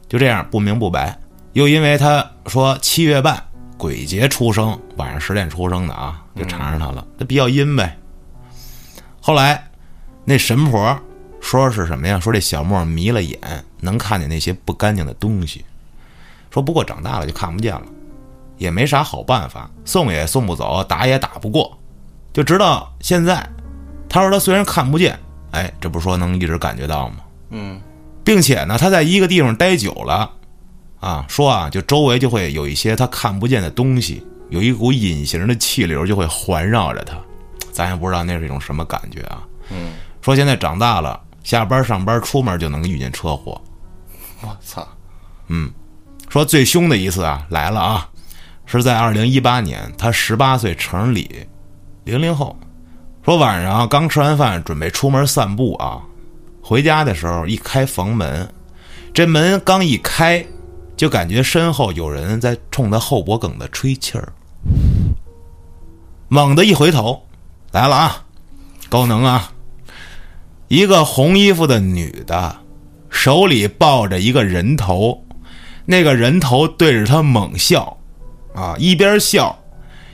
[0.09, 1.19] 就这样不明不白。
[1.53, 3.43] 又因为他说七月半
[3.77, 7.99] 鬼节出生，晚上十点出生的啊，就缠上他了，这比较阴呗。
[9.21, 9.63] 后来
[10.25, 10.99] 那神婆
[11.39, 12.19] 说是什么呀？
[12.19, 13.39] 说这小莫迷了眼，
[13.81, 15.63] 能看见那些不干净的东西。
[16.51, 17.83] 说不过长大了就看不见了，
[18.57, 21.77] 也没啥好办法，送也送不走，打也打不过，
[22.33, 23.47] 就直到现在。
[24.11, 25.19] 他说他虽然看不见，
[25.53, 27.17] 哎，这不是说能一直感觉到吗？
[27.51, 27.81] 嗯
[28.23, 30.31] 并且呢，他在一个地方待久了，
[31.01, 37.17] 啊，说啊，就周围就会有一些他看不见的东西，有一股隐形的气流就会环绕着他，
[37.73, 39.43] 咱也不知道那是一种什么感觉啊。
[39.71, 43.61] 嗯，说现在长大了，下班上班出门就能遇见车祸。
[44.43, 44.87] 我操，
[45.49, 45.71] 嗯
[46.29, 48.09] 说最凶的一次啊来了啊，
[48.67, 51.47] 是在二零一八年，他十八岁生日礼，
[52.05, 52.57] 零零后。
[53.23, 56.01] 说晚上刚吃完饭，准备出门散步啊，
[56.63, 58.49] 回家的时候一开房门，
[59.13, 60.45] 这门刚一开，
[60.97, 64.33] 就感觉身后有人在冲他后脖梗子吹气儿。
[66.29, 67.27] 猛地一回头，
[67.73, 68.25] 来了啊，
[68.89, 69.53] 高能啊！
[70.69, 72.57] 一个红衣服的女的，
[73.11, 75.23] 手里抱着一个人头，
[75.85, 77.99] 那个人头对着他猛笑，
[78.55, 79.59] 啊，一边笑，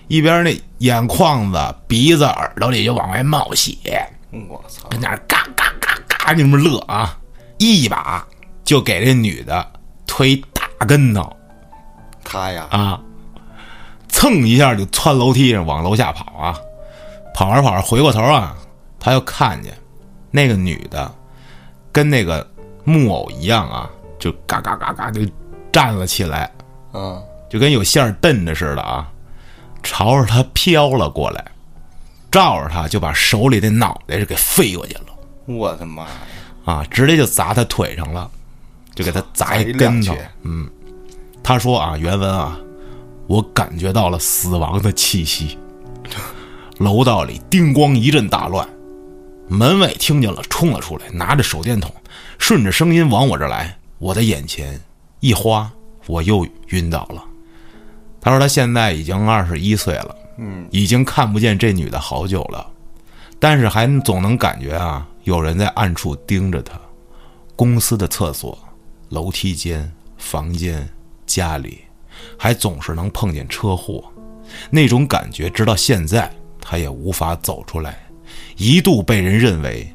[0.09, 4.07] 一边那眼眶子、鼻子、耳朵里就往外冒血，
[4.49, 7.19] 我操，跟那儿嘎嘎嘎嘎就那么乐啊，
[7.59, 8.27] 一把
[8.65, 9.67] 就给这女的
[10.07, 11.35] 推大跟头。
[12.23, 13.01] 他呀，啊，
[14.09, 16.59] 蹭一下就窜楼梯上往楼下跑啊，
[17.35, 18.57] 跑着跑着回过头啊，
[18.99, 19.73] 他又看见
[20.31, 21.13] 那个女的
[21.93, 22.47] 跟那个
[22.85, 23.89] 木偶一样啊，
[24.19, 25.21] 就嘎嘎嘎嘎就
[25.73, 26.51] 站了起来，
[26.93, 29.09] 嗯，就跟有线儿蹬着似的啊，
[29.87, 31.45] 朝着他飘了过来，
[32.31, 35.07] 照着他就把手里的脑袋就给飞过去了
[35.47, 36.11] 我的妈呀，
[36.65, 38.29] 啊，直接就砸他腿上了，
[38.95, 40.15] 就给他砸一跟头。
[40.43, 40.69] 嗯，
[41.43, 42.59] 他说啊，原文啊，
[43.29, 45.57] 我感觉到了死亡的气息。
[46.79, 48.69] 楼道里叮咣一阵大乱，
[49.49, 51.91] 门卫听见了，冲了出来，拿着手电筒，
[52.39, 53.79] 顺着声音往我这来。
[53.99, 54.79] 我的眼前
[55.21, 55.71] 一花，
[56.07, 57.25] 我又晕倒了。
[58.27, 62.67] 他说他现在已经二十一岁了，嗯，已经看不见这女的好久了，
[63.39, 66.77] 但是还总能感觉啊，有人在暗处盯着他。
[67.55, 68.59] 公司的厕所、
[69.11, 70.89] 楼梯间、房间、
[71.25, 71.83] 家里，
[72.37, 74.03] 还总是能碰见车祸，
[74.71, 76.29] 那种感觉直到现在
[76.61, 78.09] 他也无法走出来，
[78.57, 79.89] 一度被人认为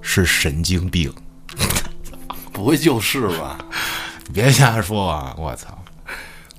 [0.00, 1.14] 是神经病。
[2.52, 3.64] 不会就是吧？
[4.34, 5.36] 别瞎说啊！
[5.38, 5.75] 我操！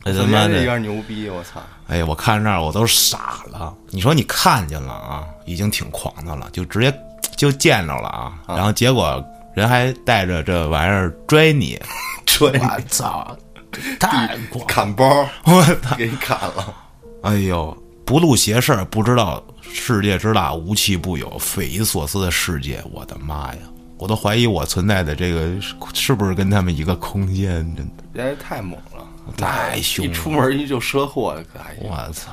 [0.08, 1.30] 这他怎妈的牛逼？
[1.30, 1.62] 我操！
[1.88, 3.74] 哎呀，我看那儿我都傻了。
[3.90, 6.94] 你说你看见了啊，已经挺狂的了，就直接
[7.36, 9.24] 就见着了啊，然后结果
[9.56, 11.80] 人还带着这玩意儿追你，
[12.26, 13.36] 追我操，
[14.00, 14.66] 太狂！
[14.68, 15.06] 砍包，
[15.46, 15.96] 我 操！
[15.96, 16.74] 给你砍了。
[17.24, 23.60] 哎呦，不露邪事儿，不知道世界之大无奇不有，匪夷所思的世界，我的妈呀！
[23.98, 28.97] 我都怀疑我存在的这个是是不是跟他们一个空间，真的人家太猛了，
[29.36, 30.12] 太凶了！
[30.12, 32.32] 一出门一就车祸，哎呀，我操，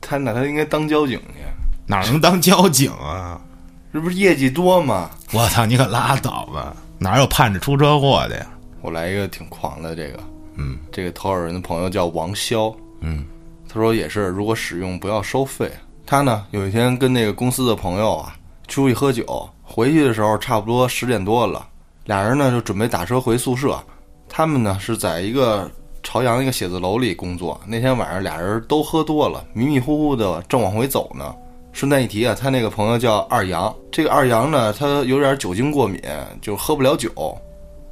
[0.00, 1.44] 他那他应该当交警去，
[1.86, 3.40] 哪能当交警啊？
[3.92, 5.10] 这不是业绩多吗？
[5.32, 6.76] 我操，你可拉倒吧！
[6.98, 8.46] 哪有盼着出车祸的呀？
[8.82, 10.20] 我来一个挺狂的，这个，
[10.56, 13.24] 嗯，这个投稿人的朋友叫王潇，嗯，
[13.68, 15.70] 他说也是，如果使用不要收费。
[16.04, 18.36] 他呢有一天跟那个公司的朋友啊
[18.68, 21.66] 出去喝酒，回去的时候差不多十点多了，
[22.04, 23.76] 俩人呢就准备打车回宿舍。
[24.28, 25.68] 他们呢是在一个
[26.06, 27.60] 朝阳一个写字楼里工作。
[27.66, 31.34] 那天晚上俩人都喝多了，迷迷糊糊的正往回走呢。
[31.72, 36.00] 顺带一提啊，他那个朋友叫二杨，这个二杨呢他有点酒精过敏，
[36.40, 37.10] 就喝不了酒，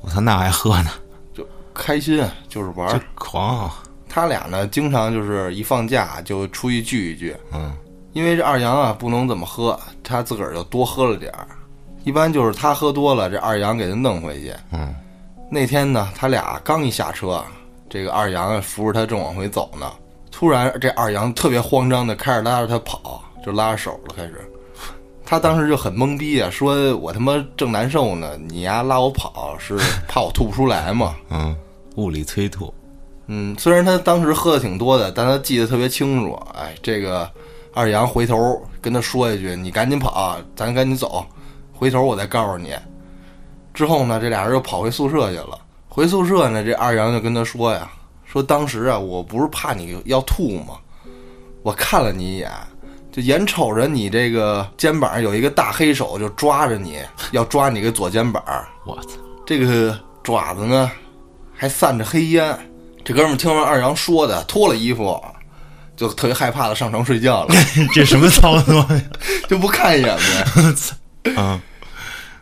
[0.01, 0.91] 我操，那还喝呢，
[1.35, 3.03] 就开心就是玩。
[3.17, 3.83] 狂啊！
[4.09, 7.37] 他俩呢，经常就是一放假就出去聚一聚。
[7.53, 7.77] 嗯，
[8.13, 11.49] 因为这二杨啊不能怎么喝，他自个儿就多喝了点儿。
[12.05, 14.55] 一般就是他喝多了，这二杨给他弄回去。
[14.71, 14.95] 嗯，
[15.51, 17.45] 那天呢，他俩刚一下车，
[17.95, 19.93] 这个二杨扶着他正往回走呢，
[20.33, 24.51] 突然这二杨特别慌张的开始拉着他跑，就拉着手了开始。
[25.25, 29.79] 他当时就很懵逼啊，说我他妈正难受呢，你丫拉我跑是
[30.09, 31.15] 怕我吐不出来吗？
[31.31, 31.57] 嗯，
[31.95, 32.75] 物理催吐，
[33.29, 36.35] 嗯，虽然他当时喝的挺多的，但他记得特别清楚。
[36.53, 37.31] 哎，这个
[37.75, 41.25] 二杨回头跟他说一句：“你赶紧跑，咱赶紧走，
[41.73, 42.75] 回头我再告诉你。”
[43.73, 45.61] 之后呢，这俩人又跑回宿舍去了。
[45.95, 47.89] 回宿舍呢，这二阳就跟他说呀
[48.27, 50.75] ：“说当时啊，我不是怕你要吐吗？
[51.63, 52.51] 我看了你一眼，
[53.13, 56.99] 就眼瞅着你这个肩膀有一个大黑手就抓着你，
[57.31, 58.43] 要抓你个左肩膀，
[58.85, 59.11] 我操！
[59.47, 60.91] 这个爪子呢
[61.55, 62.59] 还散着黑烟。
[63.05, 65.23] 这哥们儿听完二阳说的，脱了衣服，
[65.97, 67.55] 就特别害怕的上床睡觉了，
[67.95, 69.03] 这什么操作呀？
[69.49, 70.19] 就不看一眼
[71.23, 71.63] 呗， 啊，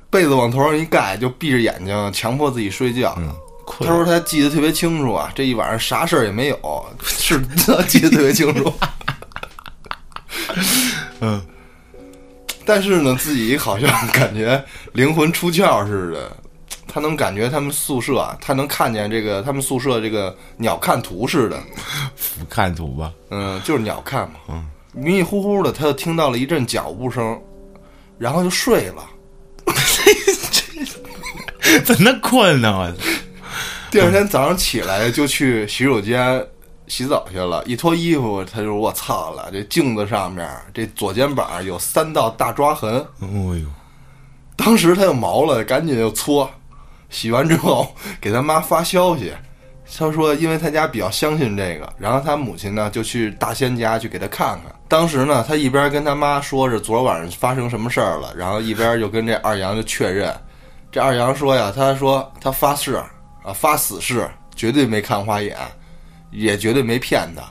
[0.09, 3.15] 被子往头上一盖，就闭着眼睛，强迫自己睡觉。
[3.81, 7.41] 他说他记得特别清楚啊，这一晚上啥事儿也没有， 是
[7.89, 8.73] 记得特别清楚。
[11.21, 11.41] 嗯，
[12.65, 16.37] 但是呢，自己好像感觉灵魂出窍似的。
[16.95, 21.59] 他能感觉他们宿舍啊，他能看见这个他们宿舍这个鸟瞰图似的，
[22.15, 23.11] 俯瞰图吧。
[23.31, 24.35] 嗯，就是鸟瞰嘛。
[24.49, 27.41] 嗯，迷迷糊糊的，他就听到了一阵脚步声，
[28.19, 29.09] 然后就睡了。
[31.87, 32.77] 怎么困呢？
[32.77, 32.99] 我操！
[33.93, 36.43] 第二天早上起来就去洗手间
[36.87, 42.95] 洗澡去了，一脱衣服，他就我操了，这镜子上面这左肩膀有三道大抓痕。
[43.19, 43.67] 哦呦！
[44.57, 46.51] 当时他就毛了，赶紧就搓。
[47.11, 49.31] 洗完之后给他妈发消息，
[49.99, 54.75] 他说因为他家比较相信这个，然后他母亲呢就去大仙家去给他看看。
[54.89, 60.35] 当时呢，他一边跟他妈说是昨晚上发生什么事儿了，然后一边就跟这二阳就确认。
[60.91, 62.99] 这二阳说呀，他说他发誓
[63.43, 65.57] 啊，发死誓，绝对没看花眼，
[66.31, 67.43] 也绝对没骗他。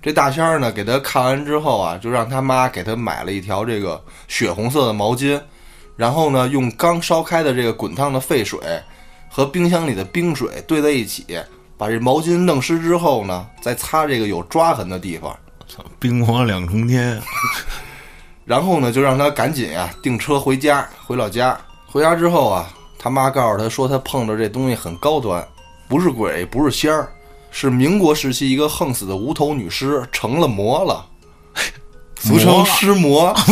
[0.00, 5.40] 这大仙儿呢给他看完之后啊，就让他妈给他买了一条这个血红色的毛巾，
[5.96, 8.58] 然后呢用刚烧开的这个滚烫的沸水。
[9.30, 11.38] 和冰箱里的冰水兑在一起，
[11.76, 15.38] 把这毛巾弄湿之后呢，再擦这个有抓痕的地方。
[15.68, 17.20] 操，冰火两重天。
[18.46, 21.56] 然后呢，就让他赶紧啊订车回家，回老家。
[21.86, 25.46] 回家之后啊，他妈告诉他说，他碰着这东西很高端，
[25.88, 27.08] 不是鬼，不是仙儿，
[27.50, 31.06] 是民国时期一个横死的无头女尸成了魔了，
[32.18, 33.34] 俗称尸魔。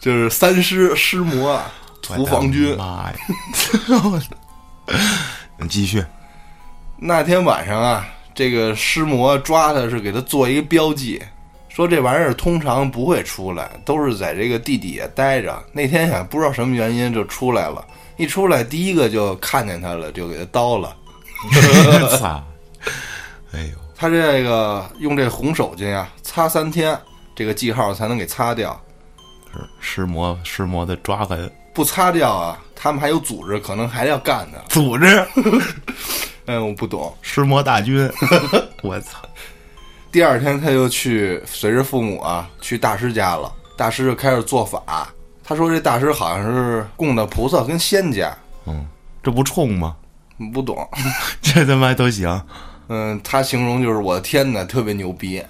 [0.00, 2.76] 就是三尸尸魔啊，屠房军。
[2.76, 3.16] 妈呀！
[5.58, 6.04] 你继续。
[6.98, 11.22] 那天晚上啊，这个尸魔抓他是给他做一个标记，
[11.74, 15.60] 说这玩意儿通常不会出来，都是在这个地底下待着。
[15.72, 17.84] 那天也，不知道什么原因就出来了，
[18.16, 20.96] 一出来第一个就看见他了，就给他刀了。
[22.16, 22.40] 操！
[23.52, 26.96] 哎呦，他这个用这红手巾啊，擦三天，
[27.34, 28.80] 这个记号才能给擦掉。
[29.52, 32.62] 是尸魔，尸魔的抓痕不擦掉啊！
[32.76, 34.58] 他们还有组织，可能还要干呢。
[34.68, 35.26] 组织？
[36.46, 37.12] 哎，我不懂。
[37.20, 38.08] 尸魔大军，
[38.80, 39.18] 我操！
[40.14, 43.52] 第二天他就去随着父母啊去大师家了。
[43.76, 45.12] 大师就开始做法。
[45.42, 48.32] 他说这大师好像是供的菩萨跟仙家。
[48.64, 48.86] 嗯，
[49.24, 49.96] 这不冲吗？
[50.52, 50.88] 不懂，
[51.42, 52.40] 这他妈都行。
[52.86, 55.42] 嗯，他形容就是我的天呐，特别牛逼。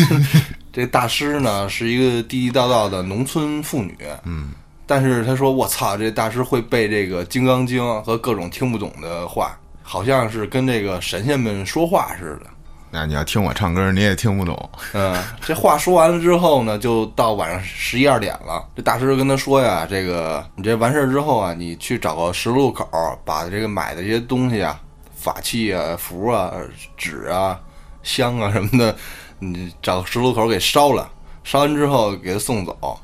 [0.70, 4.50] 这大师呢是一个地地道道的农村妇女，嗯，
[4.86, 12.50] 但是他说我操，这大师会背这个《金刚经》和各种听不懂的话，好像是跟这个神仙们说话似的。
[12.94, 14.70] 那你要听我唱歌，你也听不懂。
[14.92, 18.64] 嗯，这话说完了之后呢，就到晚上十一二点了。
[18.76, 22.88] 这大师就跟他说呀：“这个你这完事儿之后啊，你去找个十字路口，
[23.24, 24.80] 把这个买的这些东西啊，
[25.12, 26.52] 法器啊、符啊、
[26.96, 27.58] 纸啊、
[28.04, 28.94] 香啊什么的。”
[29.40, 31.10] 你找个十字路口给烧了，
[31.42, 32.96] 烧完之后给他送走。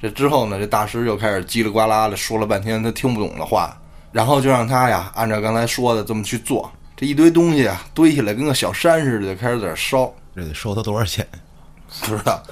[0.00, 3.76] 这之后呢，这大师又开始叽里呱啦的说了半天他听不懂的话，
[4.10, 6.72] 然后就让他呀按照刚才说的这么去做。
[7.04, 10.10] 这一堆东西啊堆起来跟个小山似的，就开始在那烧。
[10.34, 11.26] 这得收他多少钱？
[12.00, 12.42] 不知道，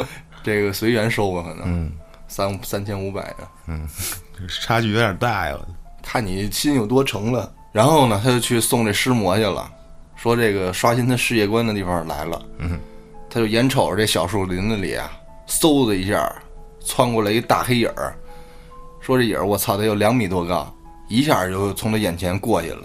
[0.43, 1.63] 这个随缘收吧，可能。
[1.65, 1.93] 嗯，
[2.29, 3.49] 三三千五百的。
[3.67, 3.89] 嗯，
[4.61, 5.59] 差距有点大呀。
[6.03, 7.51] 看你心有多诚了。
[7.73, 9.73] 然后呢，他就去送这尸魔去了，
[10.17, 12.43] 说这个刷新他世界观的地方来了。
[12.59, 12.79] 嗯。
[13.31, 15.11] 他就眼瞅着这小树林子里啊，
[15.49, 16.31] 嗖的一下
[16.79, 18.15] 窜过来一大黑影儿，
[19.01, 20.71] 说这影儿我操，得有两米多高，
[21.09, 22.83] 一下就从他眼前过去了。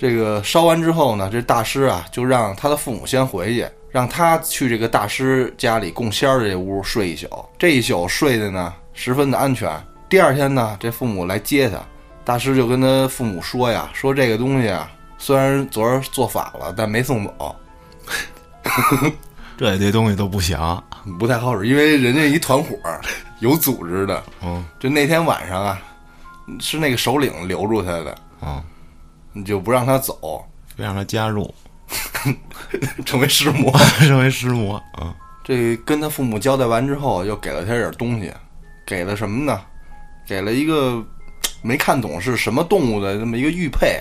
[0.00, 7.28] 这个烧完之后呢，这大师啊就让他的父母先回去，让他去这个大师家里供仙儿的这屋睡一宿。
[7.58, 9.70] 这一宿睡的呢十分的安全。
[10.08, 11.76] 第二天呢，这父母来接他，
[12.24, 17.54] 大师就跟他父母说呀，说这个东西啊，虽然昨儿做法了，但没送走。
[19.58, 20.58] 这这东西都不行，
[21.18, 22.74] 不太好使，因为人家一团伙
[23.40, 24.22] 有组织的。
[24.42, 25.82] 嗯，就那天晚上啊，
[26.58, 28.18] 是那个首领留住他的。
[28.40, 28.62] 嗯，
[29.32, 30.44] 你就不让他走，
[30.76, 31.52] 非让他加入，
[33.04, 34.80] 成为师母， 成为师母。
[35.00, 35.12] 嗯，
[35.44, 38.32] 这跟他父母交代完之后，又给了他点东西，
[38.86, 39.60] 给了什么呢？
[40.26, 41.04] 给了一个
[41.62, 44.00] 没看懂是什么动物的这么一个玉佩，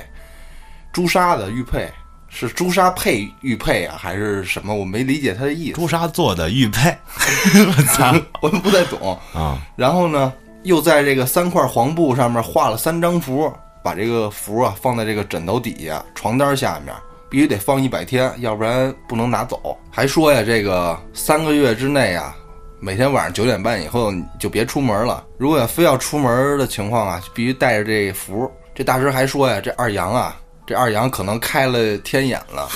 [0.92, 1.90] 朱砂的玉佩。
[2.32, 4.72] 是朱砂配玉佩啊，还是什么？
[4.72, 6.96] 我没理解他的意思，朱砂做的玉佩，
[7.76, 9.20] 我操我不太懂。
[9.34, 9.58] 啊！
[9.76, 13.52] 然后呢，又在这个三块黄布上面画了三张符，
[13.84, 16.94] 把这个符啊放在这个枕头底下、床单下面，
[17.30, 19.78] 必须得放一百天，要不然不能拿走。
[19.92, 22.36] 还说呀，这个三个月之内啊，
[22.80, 25.26] 每天晚上九点半以后就别出门了。
[25.38, 28.52] 如果非要出门的情况啊，必须带着这符。
[28.76, 32.70] 这大师还说呀，这二阳啊，这二阳可能开了天眼了，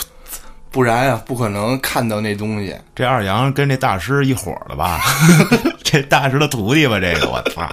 [0.69, 2.75] 不然啊，不可能看到那东西。
[2.93, 5.01] 这二阳跟这大师一伙儿的吧？
[5.83, 6.99] 这大师的徒弟吧？
[6.99, 7.69] 这个我操！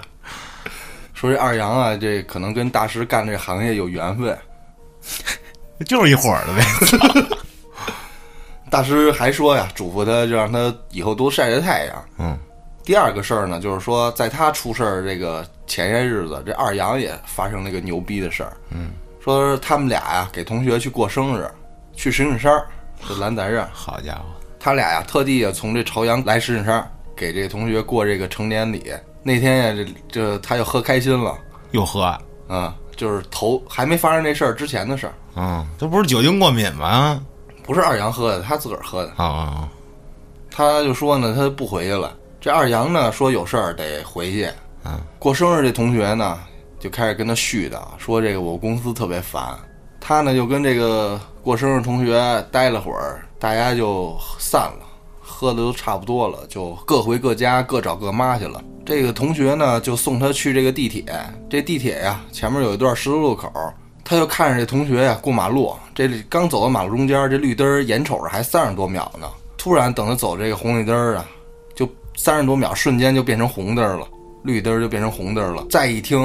[1.20, 4.38] 说这二阳啊，这可能跟大师干这行业有缘分。
[5.84, 7.36] 就是一伙儿的呗。
[8.70, 12.04] 大师还说呀，嘱咐他就让他以后多晒晒太阳。
[12.16, 12.38] 嗯，
[12.82, 18.56] 第二个事儿呢，就是说在他出事儿这个前些日子，这二阳也发生了一个牛逼的事儿。
[18.70, 18.92] 嗯，
[19.22, 21.46] 说他们俩呀给同学去过生日，
[21.94, 22.66] 去石景山儿，
[23.06, 24.24] 这蓝咱这，好家伙，
[24.58, 28.90] 他俩呀特地呀从这朝阳来石景山给这同学过这个成年礼。
[29.22, 31.36] 那天呀，这这他又喝开心了，
[31.72, 32.02] 又喝。
[32.48, 37.24] 啊、就是头还没发生这事儿之前的事儿，嗯，这不是酒精过敏吗？
[37.62, 39.12] 不是二阳喝的，他自个儿喝的。
[39.16, 39.68] 啊啊
[40.50, 42.12] 他就说呢，他不回去了。
[42.40, 44.48] 这二阳呢说有事儿得回去。
[44.84, 46.40] 嗯，过生日这同学呢
[46.80, 49.56] 就开始跟他絮叨，说这个我公司特别烦。
[50.00, 54.86] 他呢就跟这个过生日同学待了会儿，大家就散了，
[55.40, 58.62] 喝的都差不多了，就各回各家，各找各妈去了。
[58.84, 61.02] 这个同学呢就送他去这个地铁，
[61.48, 63.50] 这地铁呀前面有一段十字路口，
[64.04, 69.26] 他就看着这同学呀过马路，这刚走到马路中间，这绿灯儿眼瞅着还三十多秒呢，
[69.56, 71.24] 突然等他走这个红绿灯儿啊，
[71.74, 74.06] 就三十多秒瞬间就变成红灯儿了，
[74.42, 75.64] 绿灯儿就变成红灯儿了。
[75.70, 76.20] 再一听，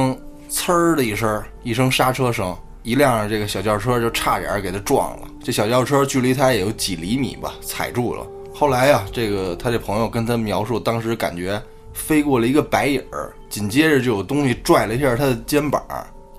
[0.49, 2.53] 呲儿的一声，一声刹车声，
[2.83, 5.27] 一辆这个小轿车就差点给他撞了。
[5.41, 8.27] 这小轿车距离他也有几厘米吧，踩住了。
[8.57, 11.61] 后来呀、这个他这朋友跟他描述，当时感觉
[11.93, 15.83] 飞过了一个白影儿，紧接着就有东西拽了一下他的肩膀，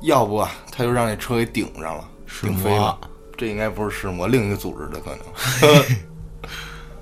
[0.00, 2.98] 要不啊，他就让这车给顶上了，是顶飞了魔。
[3.36, 5.84] 这应该不是尸魔，另一个组织的可能。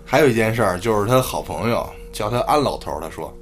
[0.04, 3.32] 还有一件事儿，就是他好朋友叫他安老头儿，他说，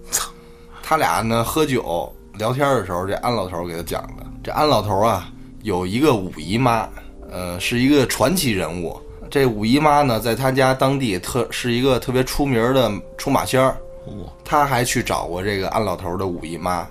[0.83, 4.27] 他俩呢喝酒聊天的时候，这安老头儿给他讲的。
[4.45, 5.31] 这安老头儿啊，
[5.63, 6.87] 有一个五姨妈，
[7.31, 9.01] 呃，是一个传奇人物。
[9.33, 13.75] 这五姨妈呢，在他家当地特是一个特别出名的出马仙儿。
[14.05, 16.87] 哇，他还去找过这个安老头儿的五姨妈，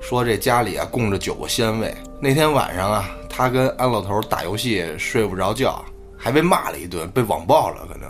[0.00, 1.92] 说这家里啊供着九个仙位。
[2.20, 5.84] 那天晚上啊，他跟安老头儿打游戏睡不着觉，
[6.16, 8.08] 还被骂了一顿，被网暴了，可能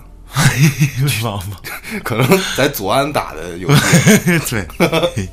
[1.24, 1.56] 王八，
[2.04, 2.28] 可能
[2.58, 4.38] 在左安打的游戏。
[4.76, 5.26] 对，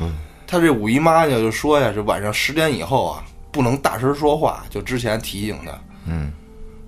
[0.46, 3.22] 他这五姨妈呢就说呀，这晚上十点以后啊，
[3.52, 5.72] 不能大声说话，就之前提醒他，
[6.06, 6.32] 嗯，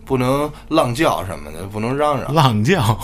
[0.07, 2.97] 不能浪叫什么的，不能嚷嚷，浪叫，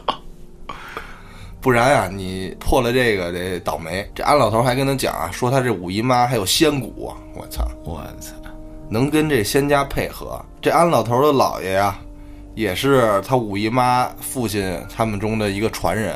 [1.62, 4.06] 不然啊，你破了这个得倒霉。
[4.14, 7.66] 这安老头还跟他讲啊，说他这五姨妈还有仙骨，我操！
[7.84, 8.32] 我操，
[8.90, 10.44] 能跟这仙家配合。
[10.60, 11.96] 这安老头的姥爷呀，
[12.54, 16.14] 也是他五姨妈父亲他们中的一个传人。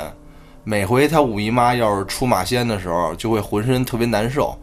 [0.64, 4.54] 每回他五姨妈要是出马仙的时候，就会浑身特别难受，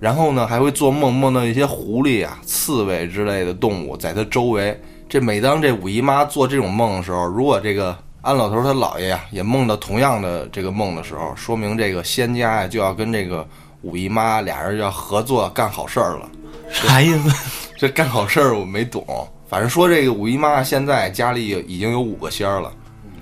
[0.00, 4.80] 然后呢还会做梦，梦到一些狐狸啊、刺猬之类的动物在他周围。
[5.08, 13.46] 这每当这五姨妈做这种梦的时候，如果这个安老头他姥爷呀也梦到同样的这个梦的时候，说明这个仙家呀就要跟这个
[13.82, 16.28] 五姨妈俩人要合作干好事儿了。
[16.72, 17.68] 啥意思？
[17.76, 19.04] 这干好事儿我没懂，
[19.48, 22.72] 反正说这个五姨妈现在家里已经有五个仙儿了，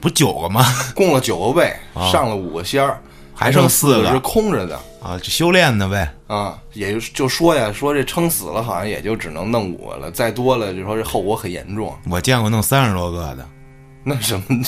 [0.01, 0.65] 不九个吗？
[0.95, 3.01] 供了九个位，啊上了五个仙儿，
[3.35, 6.13] 还剩四个个是空着的啊，就修炼的呗。
[6.27, 6.59] 啊。
[6.73, 11.95] 也就就说呀，说这撑死了，好像也就只能弄五个了，再多了就说这后果很严重。
[12.11, 13.47] 我见过弄三十多个的，
[14.05, 14.63] 那什么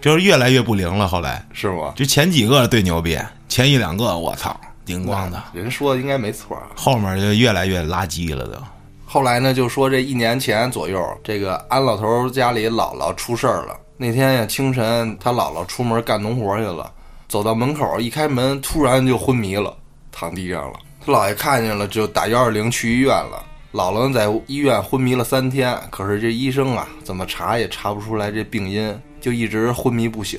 [0.00, 1.06] 就是越来越不灵了。
[1.06, 1.92] 后来是吗？
[1.94, 3.18] 就前几个最牛逼，
[3.48, 6.68] 前一两个我操，叮咣的，人说的应该没错啊。
[6.74, 8.58] 后面就越来越垃圾了都。
[9.04, 13.76] 后来呢，就说这一年前左右，这个安老头家里姥姥出事儿了。
[13.98, 16.90] 那天呀，清晨他姥姥出门干农活去了，
[17.32, 19.74] 走到门口一开门，突然就昏迷了，
[20.10, 20.78] 躺地上了。
[21.02, 23.42] 他姥爷看见了，就打幺二零去医院了。
[23.72, 30.38] 姥姥在医院昏迷了三天，可是这医生啊，怎么查也查不出来这病因，就一直昏迷不醒。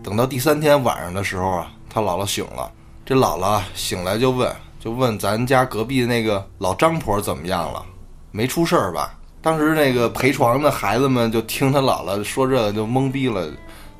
[0.00, 2.70] 等到第三天晚上的时候啊，他姥姥醒了。
[3.04, 7.84] 这姥姥醒来就问，就问咱家隔壁那个老张婆怎么样了？
[8.30, 9.12] 没出事儿吧？
[9.42, 13.48] 当时那个陪床的孩子们就听他姥姥说这就懵逼了，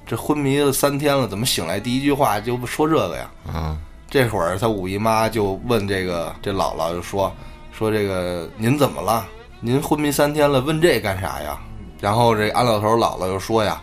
[0.09, 3.30] 这昏迷了三天了，怎么醒来第一句话就说这个呀？
[3.54, 3.78] 嗯，
[4.09, 7.30] 这会儿他五姨妈就问这个这姥姥就说
[7.70, 9.26] 说这个您怎么了？
[9.61, 11.61] 您昏迷三天了，问这干啥呀？”
[12.00, 13.82] 然后这安老头姥姥就说呀：“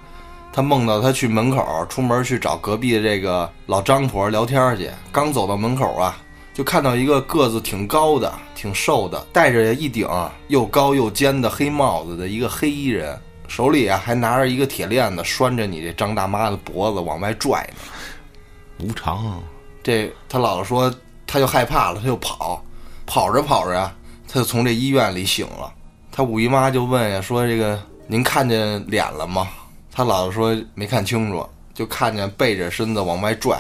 [0.52, 6.18] 他梦到他去门口出门去找隔壁的这个老张婆聊天去，刚走到门口啊，
[6.56, 10.08] 就看到一个个子挺高的、挺瘦的，戴着一顶
[10.48, 18.86] 又高又尖的黑帽子的一个黑衣人，手里啊还拿着一个铁链子拴着你这张大妈的脖子往外拽呢。
[18.86, 19.40] 无常啊，
[19.84, 20.94] 这他姥姥说，
[21.26, 22.64] 他就害怕了，他就跑，
[23.06, 23.94] 跑着跑着呀，
[24.28, 25.74] 他就从这医院里醒了。
[26.12, 27.80] 他五姨妈就问呀，说这个。
[28.08, 29.48] 您看见脸了吗？
[29.92, 31.44] 他姥姥说没看清楚，
[31.74, 33.58] 就看见背着身子往外拽，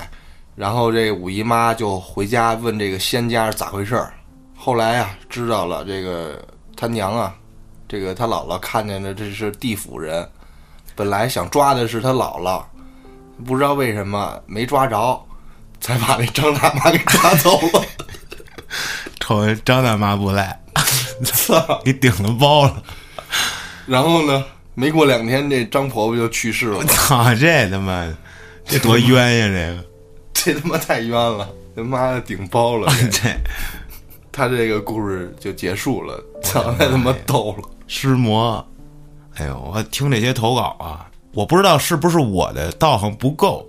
[0.55, 4.13] 然后这五姨妈就回家问这个仙家是咋回事儿。
[4.55, 7.35] 后来啊，知道了这个他娘啊，
[7.87, 10.27] 这个他姥姥看见的这是地府人，
[10.95, 12.63] 本来想抓的是他姥姥，
[13.45, 15.23] 不知道为什么没抓着，
[15.79, 17.85] 才把那张大妈给抓走了。
[19.19, 20.59] 瞅张大妈不赖，
[21.23, 22.83] 操，给顶了包了。
[23.85, 24.43] 然后呢？
[24.77, 26.79] 没过两天，这张婆婆就去世了。
[26.79, 27.33] 我操！
[27.33, 28.13] 这他妈，
[28.65, 29.47] 这多冤呀！
[29.47, 29.85] 这个，
[30.59, 31.47] 这他妈太冤了！
[31.73, 32.91] 他妈的顶包了！
[33.09, 33.21] 这，
[34.33, 36.21] 他这个故事就结束了。
[36.43, 36.73] 操！
[36.73, 37.69] 太他妈逗了！
[37.87, 38.65] 尸魔，
[39.35, 39.71] 哎呦！
[39.73, 43.65] 我听这些投稿啊，我不知道是不是我的道行不够，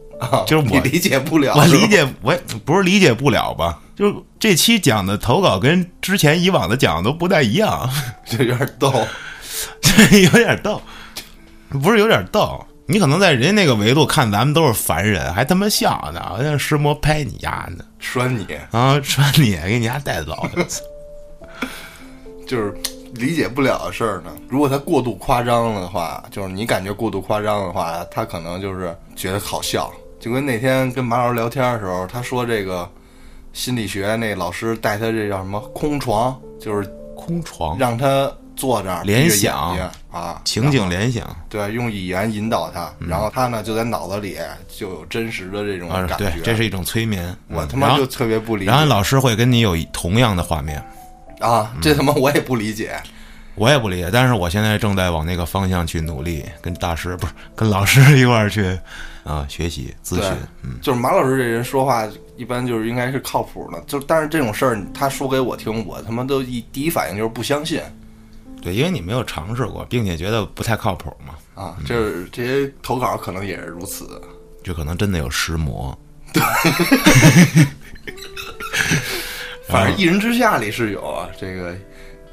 [0.47, 1.55] 就是我理解不了。
[1.55, 3.81] 我理解，我不是理解不了吧？
[3.95, 7.89] 就这期讲的投稿跟之前以往的讲的都不太一样，
[8.27, 8.93] 就有点逗。
[9.81, 10.81] 这 有点逗，
[11.71, 12.64] 不是有点逗？
[12.89, 20.47] 你可能在人家那个维度看咱们都是凡人，还他妈笑呢，好像尸魔拍你丫呢，拴你啊，拴你，给你丫带走。
[22.47, 22.73] 就是
[23.17, 24.31] 理解不了的事儿呢。
[24.49, 29.93] 如果他过度夸张了的话，就是你感觉过度夸张的话，他可能就是觉得好笑。
[30.21, 32.89] 就跟那天跟马老师聊天的时候，他说这个
[33.53, 38.33] 心理学那老师带他这叫什么空床，就是空床，让他。
[38.57, 39.77] 坐这儿联想
[40.11, 46.17] 啊，情景联想，对，用语言引导他，然后他呢就在脑子里就有真实的这种感觉。
[46.17, 47.37] 对，这是一种催眠。
[47.49, 48.71] 我他妈就特别不理解。
[48.71, 50.83] 然后老师会跟你有同样的画面
[51.41, 53.01] 啊，这他妈我也不理解，
[53.55, 54.11] 我也不理解。
[54.12, 58.78] 但是我现在正在往那个方向去努力，跟大师不是跟老师 一块儿去
[59.24, 60.32] 啊学习咨询。
[60.62, 67.80] 嗯，就是马老师这人说话一般就是应该是靠谱的，就但是这种事儿他说给我听，我他妈都一第一反应就是不相信。
[68.62, 71.34] 对，因为你没有尝试过，并且觉得不太靠谱嘛。
[71.55, 74.20] 啊，就是这些投稿可能也是如此，
[74.64, 75.97] 就可能真的有尸魔。
[76.32, 76.43] 对，
[79.69, 81.77] 反正一人之下里是有啊，这个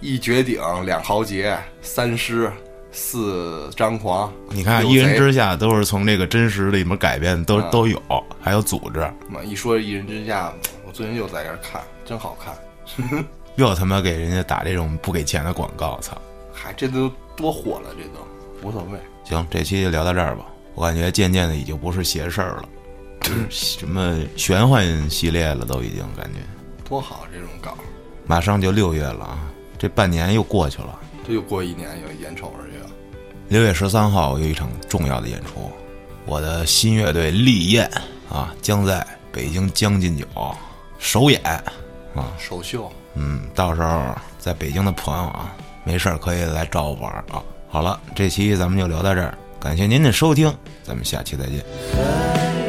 [0.02, 2.52] 一绝顶，两豪杰，三尸，
[2.92, 4.32] 四张狂。
[4.50, 8.02] 你看，一人之下都是从这个真实里面改编，都都有，
[8.40, 9.00] 还有组织。
[9.28, 10.54] 嘛，一说一人之下，
[10.86, 12.54] 我最近又在这看，真好看。
[13.56, 16.20] 又他妈给人家打这种不给钱的广告，操！
[16.52, 19.00] 嗨，这都多火了，这都无所谓。
[19.24, 20.46] 行，这期就聊到这儿吧。
[20.76, 22.70] 我感觉渐渐的已经不是邪事儿了，
[23.50, 26.40] 什么玄幻系列了，都已经感觉
[26.88, 27.78] 多好这种稿。
[28.26, 29.40] 马上就六月了啊，
[29.78, 31.00] 这半年又过去了。
[31.28, 32.94] 这又过一年，又眼瞅着就。
[33.50, 35.72] 六月十三号有一场重要的演出，
[36.26, 37.90] 我的新乐队立燕
[38.30, 40.26] 啊，将在北京将进酒
[40.98, 41.42] 首演
[42.16, 42.92] 啊，首秀。
[43.16, 45.54] 嗯，到时候在北京的朋友啊，
[45.84, 47.44] 没事儿可以来找我玩啊。
[47.68, 50.52] 好了，这期咱们就聊到这儿，感谢您的收听，
[50.84, 52.63] 咱们下期再见。